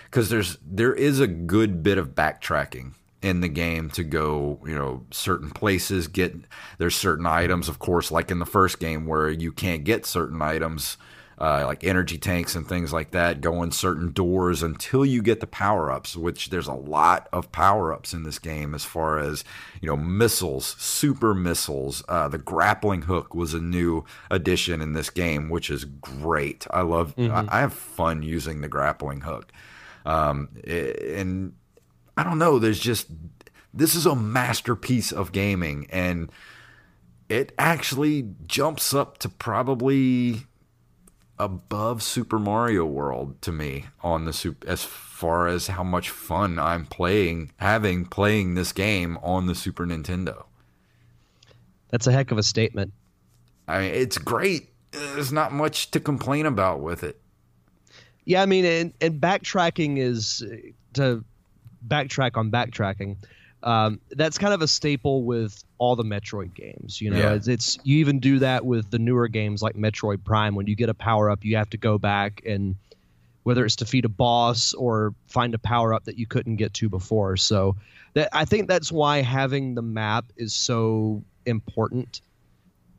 [0.09, 4.75] cuz there's there is a good bit of backtracking in the game to go, you
[4.75, 6.35] know, certain places get
[6.79, 10.41] there's certain items of course like in the first game where you can't get certain
[10.41, 10.97] items
[11.39, 15.39] uh, like energy tanks and things like that, go in certain doors until you get
[15.39, 19.17] the power ups, which there's a lot of power ups in this game as far
[19.17, 19.43] as,
[19.81, 22.03] you know, missiles, super missiles.
[22.07, 26.67] Uh, the grappling hook was a new addition in this game, which is great.
[26.71, 27.49] I love, mm-hmm.
[27.49, 29.51] I, I, have fun using the grappling hook.
[30.05, 31.53] Um, and
[32.15, 33.07] I don't know, there's just,
[33.73, 36.31] this is a masterpiece of gaming and
[37.29, 40.45] it actually jumps up to probably
[41.39, 46.59] above Super Mario World to me on the super as far as how much fun
[46.59, 50.45] I'm playing having playing this game on the Super Nintendo.
[51.89, 52.93] That's a heck of a statement.
[53.67, 54.69] I mean, it's great.
[54.91, 57.19] There's not much to complain about with it.
[58.25, 60.43] Yeah, I mean, and, and backtracking is
[60.93, 61.23] to
[61.87, 63.17] backtrack on backtracking.
[63.63, 66.99] Um, that's kind of a staple with all the Metroid games.
[66.99, 67.33] You know, yeah.
[67.33, 70.53] it's, it's, you even do that with the newer games like Metroid Prime.
[70.55, 72.75] When you get a power up, you have to go back and
[73.43, 76.89] whether it's defeat a boss or find a power up that you couldn't get to
[76.89, 77.37] before.
[77.37, 77.77] So
[78.13, 82.21] that I think that's why having the map is so important.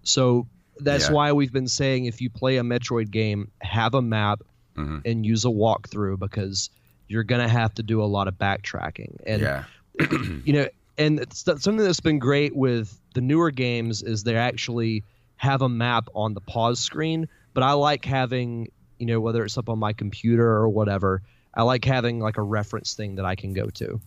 [0.02, 0.46] So
[0.78, 1.14] that's yeah.
[1.14, 4.42] why we've been saying if you play a Metroid game, have a map
[4.76, 4.98] mm-hmm.
[5.04, 6.70] and use a walkthrough because
[7.06, 9.16] you're gonna have to do a lot of backtracking.
[9.26, 9.64] And yeah
[10.44, 15.04] you know, and something that's been great with the newer games is they actually
[15.36, 17.28] have a map on the pause screen.
[17.52, 21.22] But I like having, you know, whether it's up on my computer or whatever,
[21.54, 24.00] I like having like a reference thing that I can go to.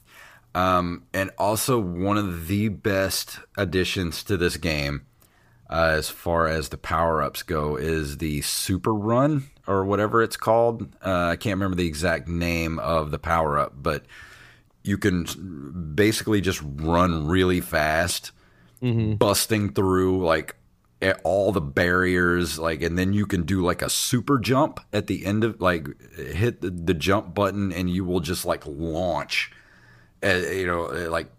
[0.55, 5.05] Um, and also one of the best additions to this game,
[5.69, 10.37] uh, as far as the power ups go, is the Super Run or whatever it's
[10.37, 10.95] called.
[11.05, 14.05] Uh, I can't remember the exact name of the power up, but
[14.87, 18.31] you can basically just run really fast,
[18.81, 19.15] mm-hmm.
[19.15, 20.55] busting through like
[21.23, 25.27] all the barriers like and then you can do like a super jump at the
[25.27, 29.51] end of like hit the, the jump button and you will just like launch
[30.23, 31.29] uh, you know uh, like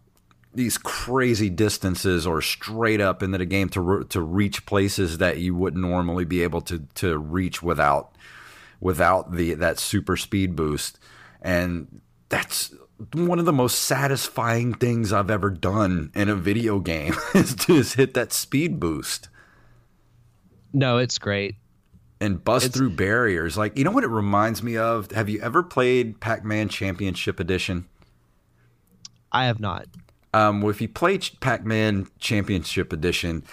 [0.54, 5.38] these crazy distances or straight up into the game to re- to reach places that
[5.38, 8.14] you wouldn't normally be able to to reach without
[8.80, 11.00] without the that super speed boost
[11.42, 12.74] and that's
[13.12, 17.78] one of the most satisfying things I've ever done in a video game is to
[17.78, 19.28] just hit that speed boost.
[20.72, 21.56] No, it's great.
[22.20, 23.56] And bust it's, through barriers.
[23.56, 25.10] Like, you know what it reminds me of?
[25.12, 27.86] Have you ever played Pac Man Championship Edition?
[29.30, 29.86] I have not.
[30.34, 33.44] Um, well, if you play Pac Man Championship Edition,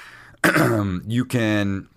[1.05, 1.87] you can.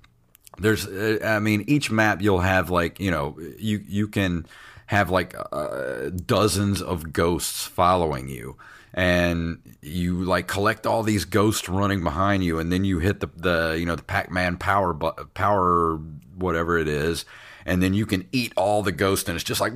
[0.59, 4.44] There's, uh, I mean, each map you'll have like, you know, you you can
[4.89, 8.57] have like uh, dozens of ghosts following you
[8.95, 13.28] and you like collect all these ghosts running behind you and then you hit the,
[13.36, 14.95] the you know the pac-man power
[15.34, 15.97] power
[16.36, 17.24] whatever it is
[17.66, 19.72] and then you can eat all the ghosts and it's just like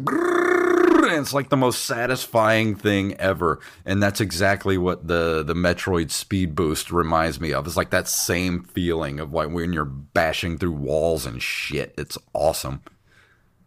[1.04, 3.60] and it's like the most satisfying thing ever.
[3.84, 7.66] And that's exactly what the the Metroid Speed Boost reminds me of.
[7.66, 11.94] It's like that same feeling of like when you're bashing through walls and shit.
[11.98, 12.82] It's awesome.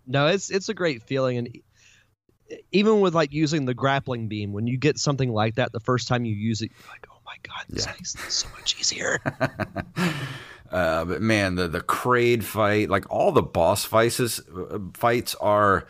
[0.08, 1.58] No, it's it's a great feeling, and
[2.72, 6.08] even with like using the grappling beam, when you get something like that the first
[6.08, 7.94] time you use it, you're like, oh my god, this yeah.
[7.94, 9.20] makes this so much easier.
[10.72, 15.88] uh, but man, the the Kraid fight, like all the boss fights, uh, fights are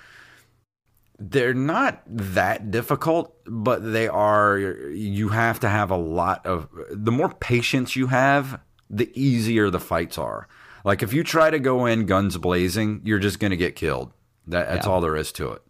[1.18, 4.57] they're not that difficult, but they are.
[4.59, 6.68] You have to have a lot of.
[6.91, 8.59] The more patience you have,
[8.89, 10.47] the easier the fights are.
[10.86, 14.13] Like if you try to go in guns blazing, you're just going to get killed.
[14.47, 14.93] That, that's yeah.
[14.93, 15.63] all there is to it.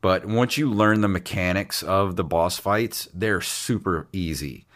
[0.00, 4.66] But once you learn the mechanics of the boss fights, they're super easy.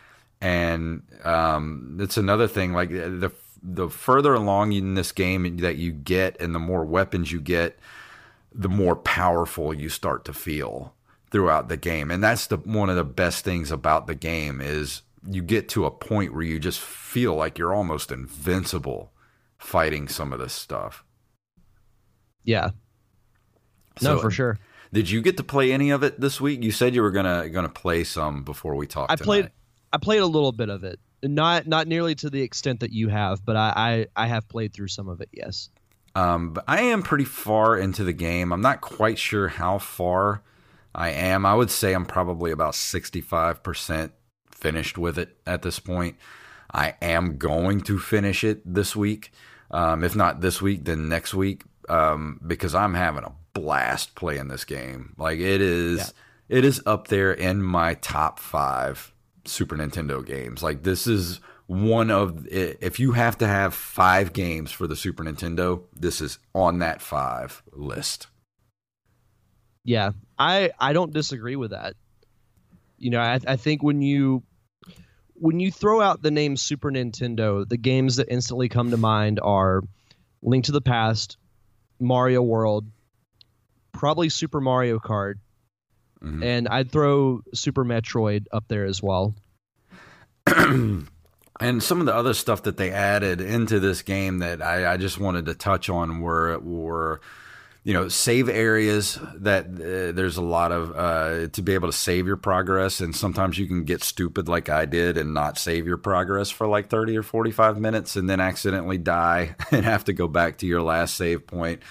[0.41, 2.73] And um, it's another thing.
[2.73, 3.33] Like the
[3.67, 7.79] the further along in this game that you get, and the more weapons you get,
[8.53, 10.95] the more powerful you start to feel
[11.31, 12.11] throughout the game.
[12.11, 15.87] And that's the one of the best things about the game is you get to
[15.87, 19.11] a point where you just feel like you're almost invincible
[19.65, 21.05] fighting some of this stuff.
[22.45, 22.71] Yeah.
[24.03, 24.59] No, for sure.
[24.93, 26.63] Did you get to play any of it this week?
[26.63, 29.11] You said you were gonna gonna play some before we talked.
[29.11, 29.25] I tonight.
[29.25, 29.51] played.
[29.93, 33.09] I played a little bit of it, not not nearly to the extent that you
[33.09, 35.31] have, but I I, I have played through some of it.
[35.33, 35.71] Yes.
[36.15, 38.53] Um, but I am pretty far into the game.
[38.53, 40.43] I'm not quite sure how far
[40.95, 41.45] I am.
[41.45, 44.13] I would say I'm probably about 65%
[44.53, 46.17] finished with it at this point.
[46.73, 49.33] I am going to finish it this week.
[49.75, 54.47] Um, if not this week, then next week, um, because I'm having a blast playing
[54.47, 55.15] this game.
[55.19, 55.99] Like it is,
[56.49, 56.59] yeah.
[56.59, 59.13] it is up there in my top five
[59.45, 60.63] Super Nintendo games.
[60.63, 65.25] Like this is one of if you have to have five games for the Super
[65.25, 68.29] Nintendo, this is on that five list.
[69.83, 71.95] Yeah, I I don't disagree with that.
[72.97, 74.45] You know, I I think when you
[75.35, 79.41] when you throw out the name Super Nintendo, the games that instantly come to mind
[79.43, 79.83] are
[80.43, 81.37] Link to the Past,
[81.99, 82.87] Mario World,
[83.93, 85.35] probably Super Mario Kart,
[86.23, 86.43] mm-hmm.
[86.43, 89.35] and I'd throw Super Metroid up there as well.
[90.47, 91.09] and
[91.83, 95.19] some of the other stuff that they added into this game that I, I just
[95.19, 97.21] wanted to touch on were were
[97.85, 101.97] you know save areas that uh, there's a lot of uh, to be able to
[101.97, 103.01] save your progress.
[103.01, 106.67] And sometimes you can get stupid like i did and not save your progress for
[106.67, 110.67] like 30 or 45 minutes and then accidentally die and have to go back to
[110.67, 111.83] your last save point.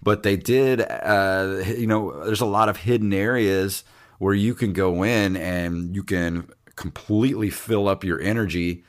[0.00, 3.82] But they did uh, you know there's a lot of hidden areas
[4.18, 8.84] where you can go in and you can completely fill up your energy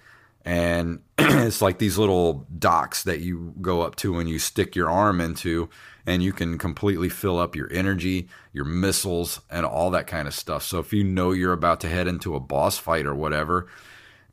[0.46, 4.90] and it's like these little docks that you go up to and you stick your
[4.90, 5.70] arm into
[6.06, 10.34] and you can completely fill up your energy your missiles and all that kind of
[10.34, 10.64] stuff.
[10.64, 13.68] So if you know you're about to head into a boss fight or whatever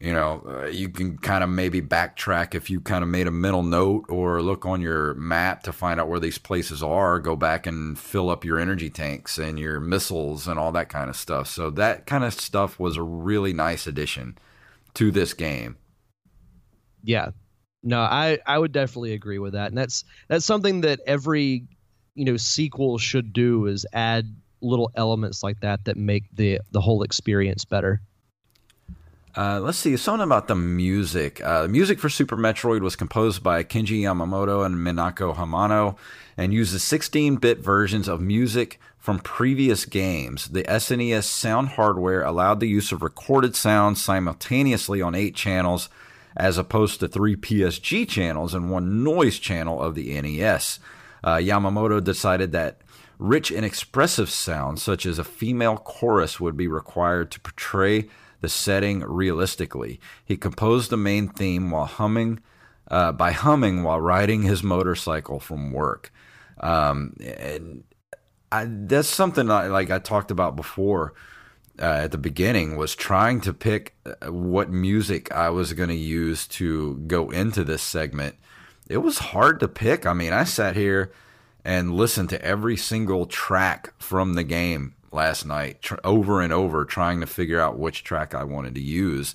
[0.00, 3.30] you know uh, you can kind of maybe backtrack if you kind of made a
[3.30, 7.36] mental note or look on your map to find out where these places are go
[7.36, 11.16] back and fill up your energy tanks and your missiles and all that kind of
[11.16, 11.46] stuff.
[11.46, 14.38] So that kind of stuff was a really nice addition
[14.94, 15.76] to this game
[17.02, 17.30] yeah.
[17.82, 19.68] No, I I would definitely agree with that.
[19.68, 21.64] And that's that's something that every
[22.14, 26.80] you know sequel should do is add little elements like that that make the the
[26.80, 28.00] whole experience better.
[29.36, 31.40] Uh, let's see something about the music.
[31.44, 35.96] Uh, the music for Super Metroid was composed by Kenji Yamamoto and Minako Hamano,
[36.36, 40.48] and uses 16-bit versions of music from previous games.
[40.48, 45.88] The SNES sound hardware allowed the use of recorded sounds simultaneously on eight channels
[46.36, 50.78] as opposed to three PSG channels and one noise channel of the NES.
[51.22, 52.80] Uh, Yamamoto decided that
[53.18, 58.08] rich and expressive sounds, such as a female chorus, would be required to portray
[58.40, 60.00] the setting realistically.
[60.24, 62.40] He composed the main theme while humming,
[62.90, 66.10] uh, by humming while riding his motorcycle from work.
[66.60, 67.84] Um, and
[68.50, 71.14] I, that's something I, like I talked about before
[71.80, 75.94] uh, at the beginning was trying to pick uh, what music I was going to
[75.94, 78.36] use to go into this segment.
[78.88, 80.04] It was hard to pick.
[80.04, 81.12] I mean, I sat here
[81.64, 86.84] and listened to every single track from the game last night tr- over and over,
[86.84, 89.34] trying to figure out which track I wanted to use.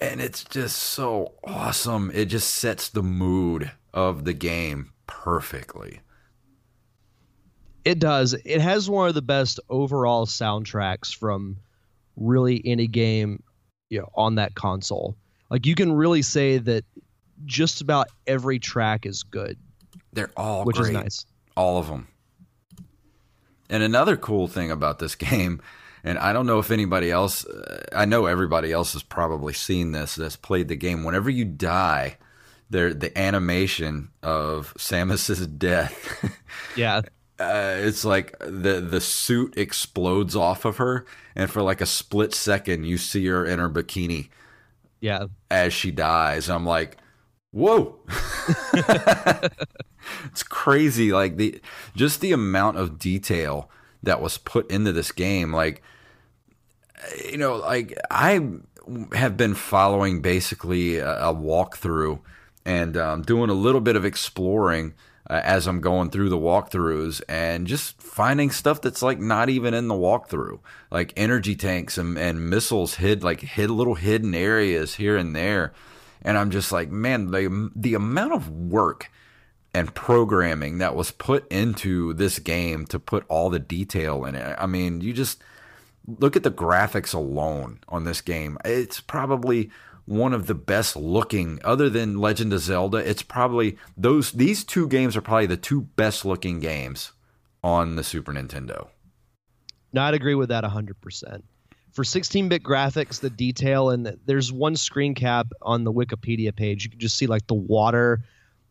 [0.00, 2.10] And it's just so awesome.
[2.14, 6.00] It just sets the mood of the game perfectly.
[7.84, 8.32] It does.
[8.32, 11.58] It has one of the best overall soundtracks from
[12.16, 13.42] really any game
[13.90, 15.16] you know, on that console.
[15.50, 16.84] Like you can really say that
[17.44, 19.58] just about every track is good.
[20.12, 20.88] They're all which great.
[20.88, 21.26] is nice.
[21.56, 22.08] All of them.
[23.68, 25.60] And another cool thing about this game,
[26.02, 29.92] and I don't know if anybody else, uh, I know everybody else has probably seen
[29.92, 31.04] this that's played the game.
[31.04, 32.16] Whenever you die,
[32.70, 36.30] there the animation of Samus's death.
[36.76, 37.02] yeah.
[37.38, 41.04] Uh, it's like the the suit explodes off of her,
[41.34, 44.28] and for like a split second, you see her in her bikini.
[45.00, 45.26] Yeah.
[45.50, 46.96] As she dies, I'm like,
[47.50, 47.96] whoa.
[50.26, 51.60] it's crazy like the
[51.94, 53.70] just the amount of detail
[54.02, 55.82] that was put into this game like
[57.30, 58.40] you know like i
[59.12, 62.20] have been following basically a, a walkthrough
[62.66, 64.94] and um, doing a little bit of exploring
[65.28, 69.74] uh, as i'm going through the walkthroughs and just finding stuff that's like not even
[69.74, 70.58] in the walkthrough
[70.90, 75.72] like energy tanks and, and missiles hid like hid little hidden areas here and there
[76.22, 79.10] and i'm just like man the, the amount of work
[79.74, 84.56] and programming that was put into this game to put all the detail in it.
[84.56, 85.42] I mean, you just
[86.06, 88.56] look at the graphics alone on this game.
[88.64, 89.70] It's probably
[90.06, 92.98] one of the best looking other than Legend of Zelda.
[92.98, 97.12] It's probably those these two games are probably the two best looking games
[97.62, 98.88] on the Super Nintendo.
[99.92, 101.42] No, I'd agree with that 100%.
[101.92, 106.84] For 16-bit graphics, the detail and there's one screen cap on the Wikipedia page.
[106.84, 108.24] You can just see like the water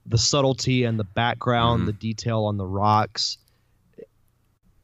[0.05, 1.87] the subtlety and the background, mm-hmm.
[1.87, 3.37] the detail on the rocks.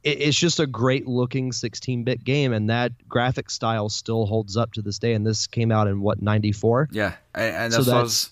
[0.02, 4.56] It, it's just a great looking 16 bit game, and that graphic style still holds
[4.56, 5.14] up to this day.
[5.14, 6.88] And this came out in what 94?
[6.92, 8.30] Yeah, and, and that's, so that's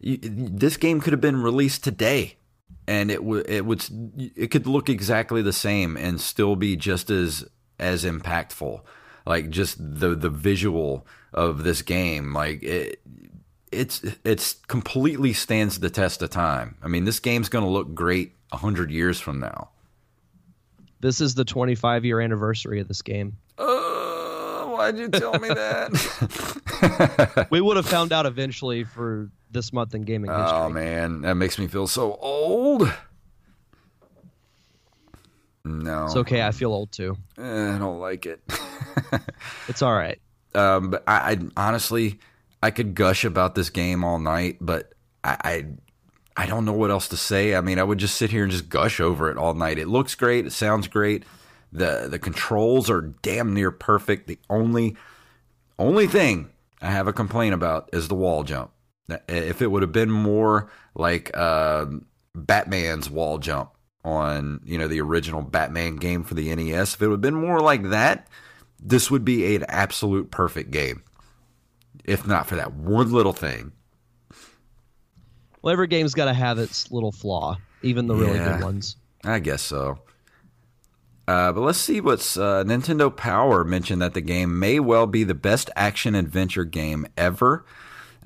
[0.00, 2.36] you, this game could have been released today,
[2.86, 3.84] and it would it would
[4.36, 7.44] it could look exactly the same and still be just as
[7.78, 8.80] as impactful.
[9.26, 13.00] Like just the the visual of this game, like it,
[13.70, 16.76] it's it's completely stands the test of time.
[16.82, 19.70] I mean, this game's going to look great hundred years from now.
[21.00, 23.36] This is the 25 year anniversary of this game.
[23.58, 27.46] Oh, why'd you tell me that?
[27.50, 30.58] we would have found out eventually for this month in gaming history.
[30.58, 32.92] Oh man, that makes me feel so old.
[35.64, 36.42] No, it's okay.
[36.42, 37.16] I feel old too.
[37.38, 38.40] Eh, I don't like it.
[39.68, 40.18] it's all right.
[40.54, 42.18] Um, but I, I honestly
[42.62, 44.92] I could gush about this game all night, but
[45.22, 45.66] I,
[46.36, 47.54] I, don't know what else to say.
[47.54, 49.78] I mean, I would just sit here and just gush over it all night.
[49.78, 50.46] It looks great.
[50.46, 51.24] It sounds great.
[51.72, 54.26] the The controls are damn near perfect.
[54.26, 54.96] The only
[55.78, 56.50] only thing
[56.82, 58.70] I have a complaint about is the wall jump.
[59.28, 61.86] If it would have been more like uh,
[62.34, 63.70] Batman's wall jump
[64.04, 67.34] on you know the original Batman game for the NES, if it would have been
[67.34, 68.28] more like that,
[68.78, 71.02] this would be an absolute perfect game
[72.04, 73.72] if not for that one little thing.
[75.62, 78.96] Well, every game's got to have its little flaw, even the really yeah, good ones.
[79.24, 79.98] I guess so.
[81.28, 85.22] Uh, but let's see what's uh, Nintendo Power mentioned that the game may well be
[85.22, 87.64] the best action adventure game ever.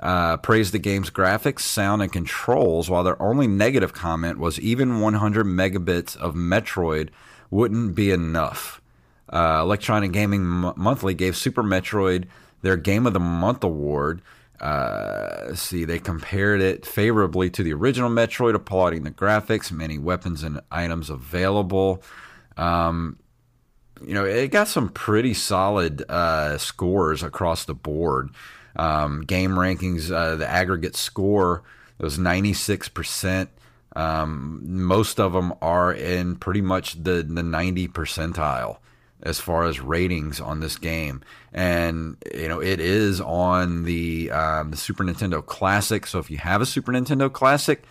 [0.01, 5.01] Uh, praised the game's graphics, sound, and controls, while their only negative comment was even
[5.01, 7.11] 100 megabits of Metroid
[7.51, 8.81] wouldn't be enough.
[9.33, 12.25] Uh, Electronic Gaming M- Monthly gave Super Metroid
[12.63, 14.23] their Game of the Month award.
[14.61, 20.43] Uh, see, they compared it favorably to the original Metroid, applauding the graphics, many weapons
[20.43, 22.03] and items available.
[22.57, 23.19] Um,
[24.07, 28.31] you know, it got some pretty solid uh, scores across the board.
[28.77, 31.63] Um, GameRankings, uh, the aggregate score
[31.99, 33.49] was 96%.
[33.97, 38.79] Um, most of them are in pretty much the, the 90 percentile
[39.25, 41.23] as far as ratings on this game,
[41.53, 46.07] and you know it is on the um, the Super Nintendo Classic.
[46.07, 47.83] So if you have a Super Nintendo Classic,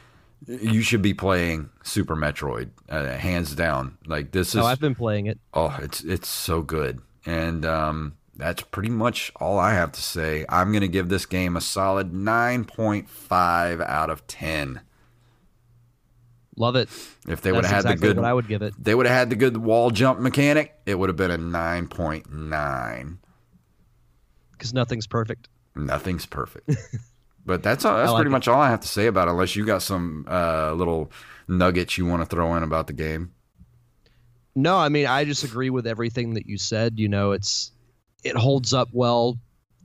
[0.47, 3.97] you should be playing Super Metroid, uh, hands down.
[4.05, 4.61] Like this is.
[4.61, 5.39] Oh, I've been playing it.
[5.53, 10.45] Oh, it's it's so good, and um, that's pretty much all I have to say.
[10.49, 14.81] I'm going to give this game a solid 9.5 out of 10.
[16.55, 16.89] Love it.
[17.27, 18.73] If they would have had exactly the good, I would give it.
[18.77, 20.75] They would have had the good wall jump mechanic.
[20.85, 23.19] It would have been a nine point nine.
[24.51, 25.49] Because nothing's perfect.
[25.75, 26.69] Nothing's perfect.
[27.45, 28.31] but that's all, that's like pretty it.
[28.31, 29.31] much all I have to say about it.
[29.31, 31.11] Unless you got some uh, little
[31.47, 33.31] nuggets you want to throw in about the game.
[34.55, 36.99] No, I mean I just agree with everything that you said.
[36.99, 37.71] You know, it's
[38.23, 39.39] it holds up well.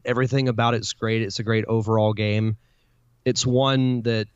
[0.04, 1.22] Everything about it's great.
[1.22, 2.58] It's a great overall game.
[3.24, 4.28] It's one that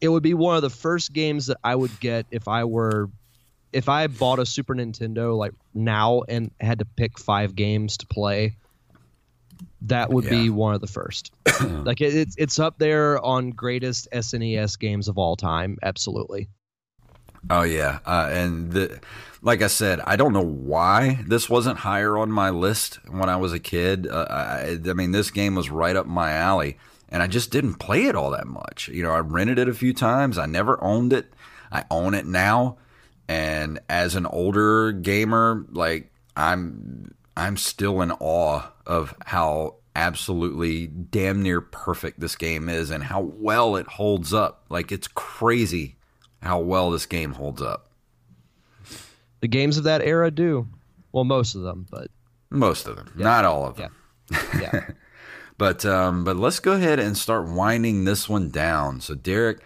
[0.00, 3.08] it would be one of the first games that I would get if I were
[3.72, 8.06] if I bought a Super Nintendo like now and had to pick five games to
[8.06, 8.56] play.
[9.82, 10.30] That would yeah.
[10.30, 11.32] be one of the first.
[11.60, 15.78] like it, it's it's up there on greatest SNES games of all time.
[15.82, 16.48] Absolutely.
[17.50, 19.00] Oh yeah, uh, and the,
[19.42, 23.36] like I said, I don't know why this wasn't higher on my list when I
[23.36, 24.06] was a kid.
[24.06, 26.78] Uh, I, I mean, this game was right up my alley,
[27.12, 28.88] and I just didn't play it all that much.
[28.88, 30.38] You know, I rented it a few times.
[30.38, 31.32] I never owned it.
[31.70, 32.78] I own it now,
[33.28, 41.42] and as an older gamer, like I'm, I'm still in awe of how absolutely damn
[41.42, 44.64] near perfect this game is and how well it holds up.
[44.70, 45.96] Like it's crazy
[46.42, 47.90] how well this game holds up.
[49.40, 50.66] The games of that era do.
[51.12, 52.08] Well, most of them, but
[52.48, 53.24] most of them, yeah.
[53.24, 53.94] not all of them.
[54.30, 54.60] Yeah.
[54.60, 54.84] yeah.
[55.58, 59.00] but um, but let's go ahead and start winding this one down.
[59.00, 59.60] So, Derek,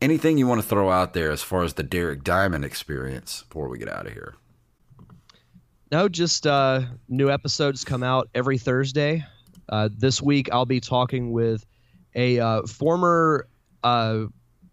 [0.00, 3.68] anything you want to throw out there as far as the Derek Diamond experience before
[3.68, 4.34] we get out of here?
[5.92, 9.24] No, just uh, new episodes come out every Thursday.
[9.68, 11.64] Uh, this week, I'll be talking with
[12.14, 13.46] a uh, former
[13.84, 14.24] uh,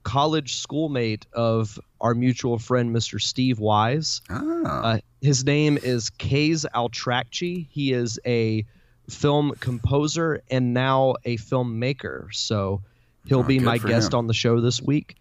[0.03, 3.21] college schoolmate of our mutual friend, Mr.
[3.21, 4.21] Steve Wise.
[4.29, 4.93] Ah.
[4.93, 7.67] Uh, his name is Kays Altracchi.
[7.69, 8.65] He is a
[9.09, 12.33] film composer and now a filmmaker.
[12.33, 12.81] So
[13.25, 14.19] he'll oh, be my guest him.
[14.19, 15.15] on the show this week.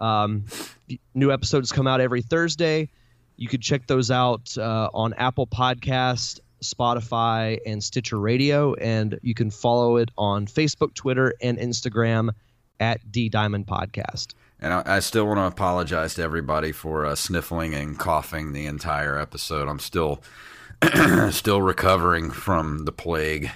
[0.00, 0.44] Um,
[1.14, 2.88] new episodes come out every Thursday.
[3.36, 9.34] You could check those out uh, on Apple Podcast, Spotify, and Stitcher Radio, and you
[9.34, 12.30] can follow it on Facebook, Twitter, and Instagram
[12.80, 14.34] at D Diamond Podcast.
[14.60, 18.66] And I, I still want to apologize to everybody for uh, sniffling and coughing the
[18.66, 19.68] entire episode.
[19.68, 20.22] I'm still
[21.30, 23.50] still recovering from the plague.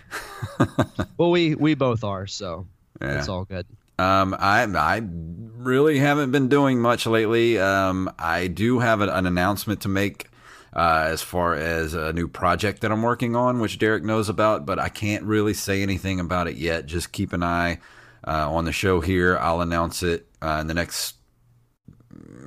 [1.16, 2.66] well, we we both are, so
[3.00, 3.18] yeah.
[3.18, 3.66] it's all good.
[3.98, 7.58] Um, I I really haven't been doing much lately.
[7.58, 10.30] Um, I do have an, an announcement to make
[10.72, 14.66] uh, as far as a new project that I'm working on, which Derek knows about,
[14.66, 16.86] but I can't really say anything about it yet.
[16.86, 17.80] Just keep an eye
[18.26, 19.38] uh, on the show here.
[19.38, 21.16] I'll announce it uh, in the next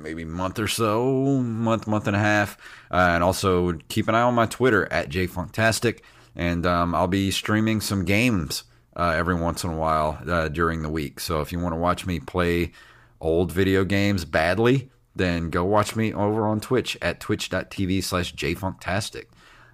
[0.02, 2.56] maybe month or so, month, month and a half.
[2.90, 6.00] Uh, and also keep an eye on my Twitter at jfunktastic.
[6.34, 8.64] And um, I'll be streaming some games
[8.96, 11.20] uh, every once in a while uh, during the week.
[11.20, 12.72] So if you want to watch me play
[13.20, 19.26] old video games badly, then go watch me over on Twitch at twitch.tv slash jfunktastic.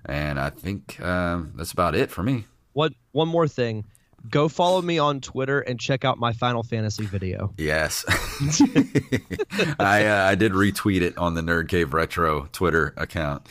[0.04, 2.46] And I think uh, that's about it for me.
[2.72, 3.84] What one more thing.
[4.30, 7.52] Go follow me on Twitter and check out my Final Fantasy video.
[7.56, 8.04] Yes,
[9.78, 13.46] I uh, I did retweet it on the Nerd Cave Retro Twitter account.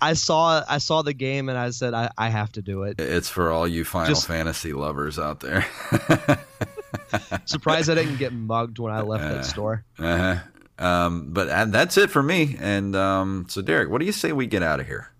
[0.00, 3.00] I saw I saw the game and I said I, I have to do it.
[3.00, 5.66] It's for all you Final Just, Fantasy lovers out there.
[7.44, 9.84] surprised I didn't get mugged when I left uh, that store.
[9.98, 10.38] Uh-huh.
[10.78, 12.56] Um, but and that's it for me.
[12.58, 15.10] And um, so, Derek, what do you say we get out of here?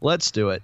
[0.00, 0.62] Let's do it.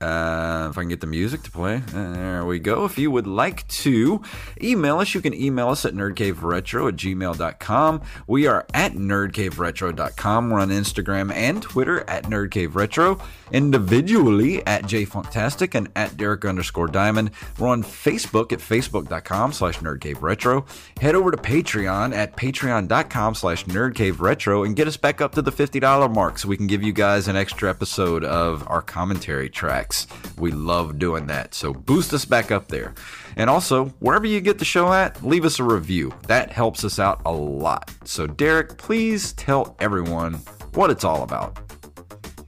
[0.00, 1.82] Uh, if I can get the music to play.
[1.88, 2.86] There we go.
[2.86, 4.22] If you would like to
[4.62, 8.00] email us, you can email us at nerdcaveretro at gmail.com.
[8.26, 10.48] We are at nerdcaveretro.com.
[10.48, 13.20] We're on Instagram and Twitter at nerdcaveretro,
[13.52, 17.32] individually at jfunktastic and at Derek underscore diamond.
[17.58, 20.66] We're on Facebook at facebook.com slash nerdcaveretro.
[20.98, 25.52] Head over to Patreon at patreon.com slash nerdcaveretro and get us back up to the
[25.52, 29.89] $50 mark so we can give you guys an extra episode of our commentary track.
[30.38, 31.54] We love doing that.
[31.54, 32.94] So boost us back up there.
[33.36, 36.12] And also, wherever you get the show at, leave us a review.
[36.26, 37.90] That helps us out a lot.
[38.04, 40.34] So, Derek, please tell everyone
[40.74, 41.58] what it's all about.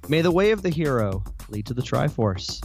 [0.09, 2.61] May the way of the hero lead to the Triforce.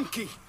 [0.00, 0.39] monkey.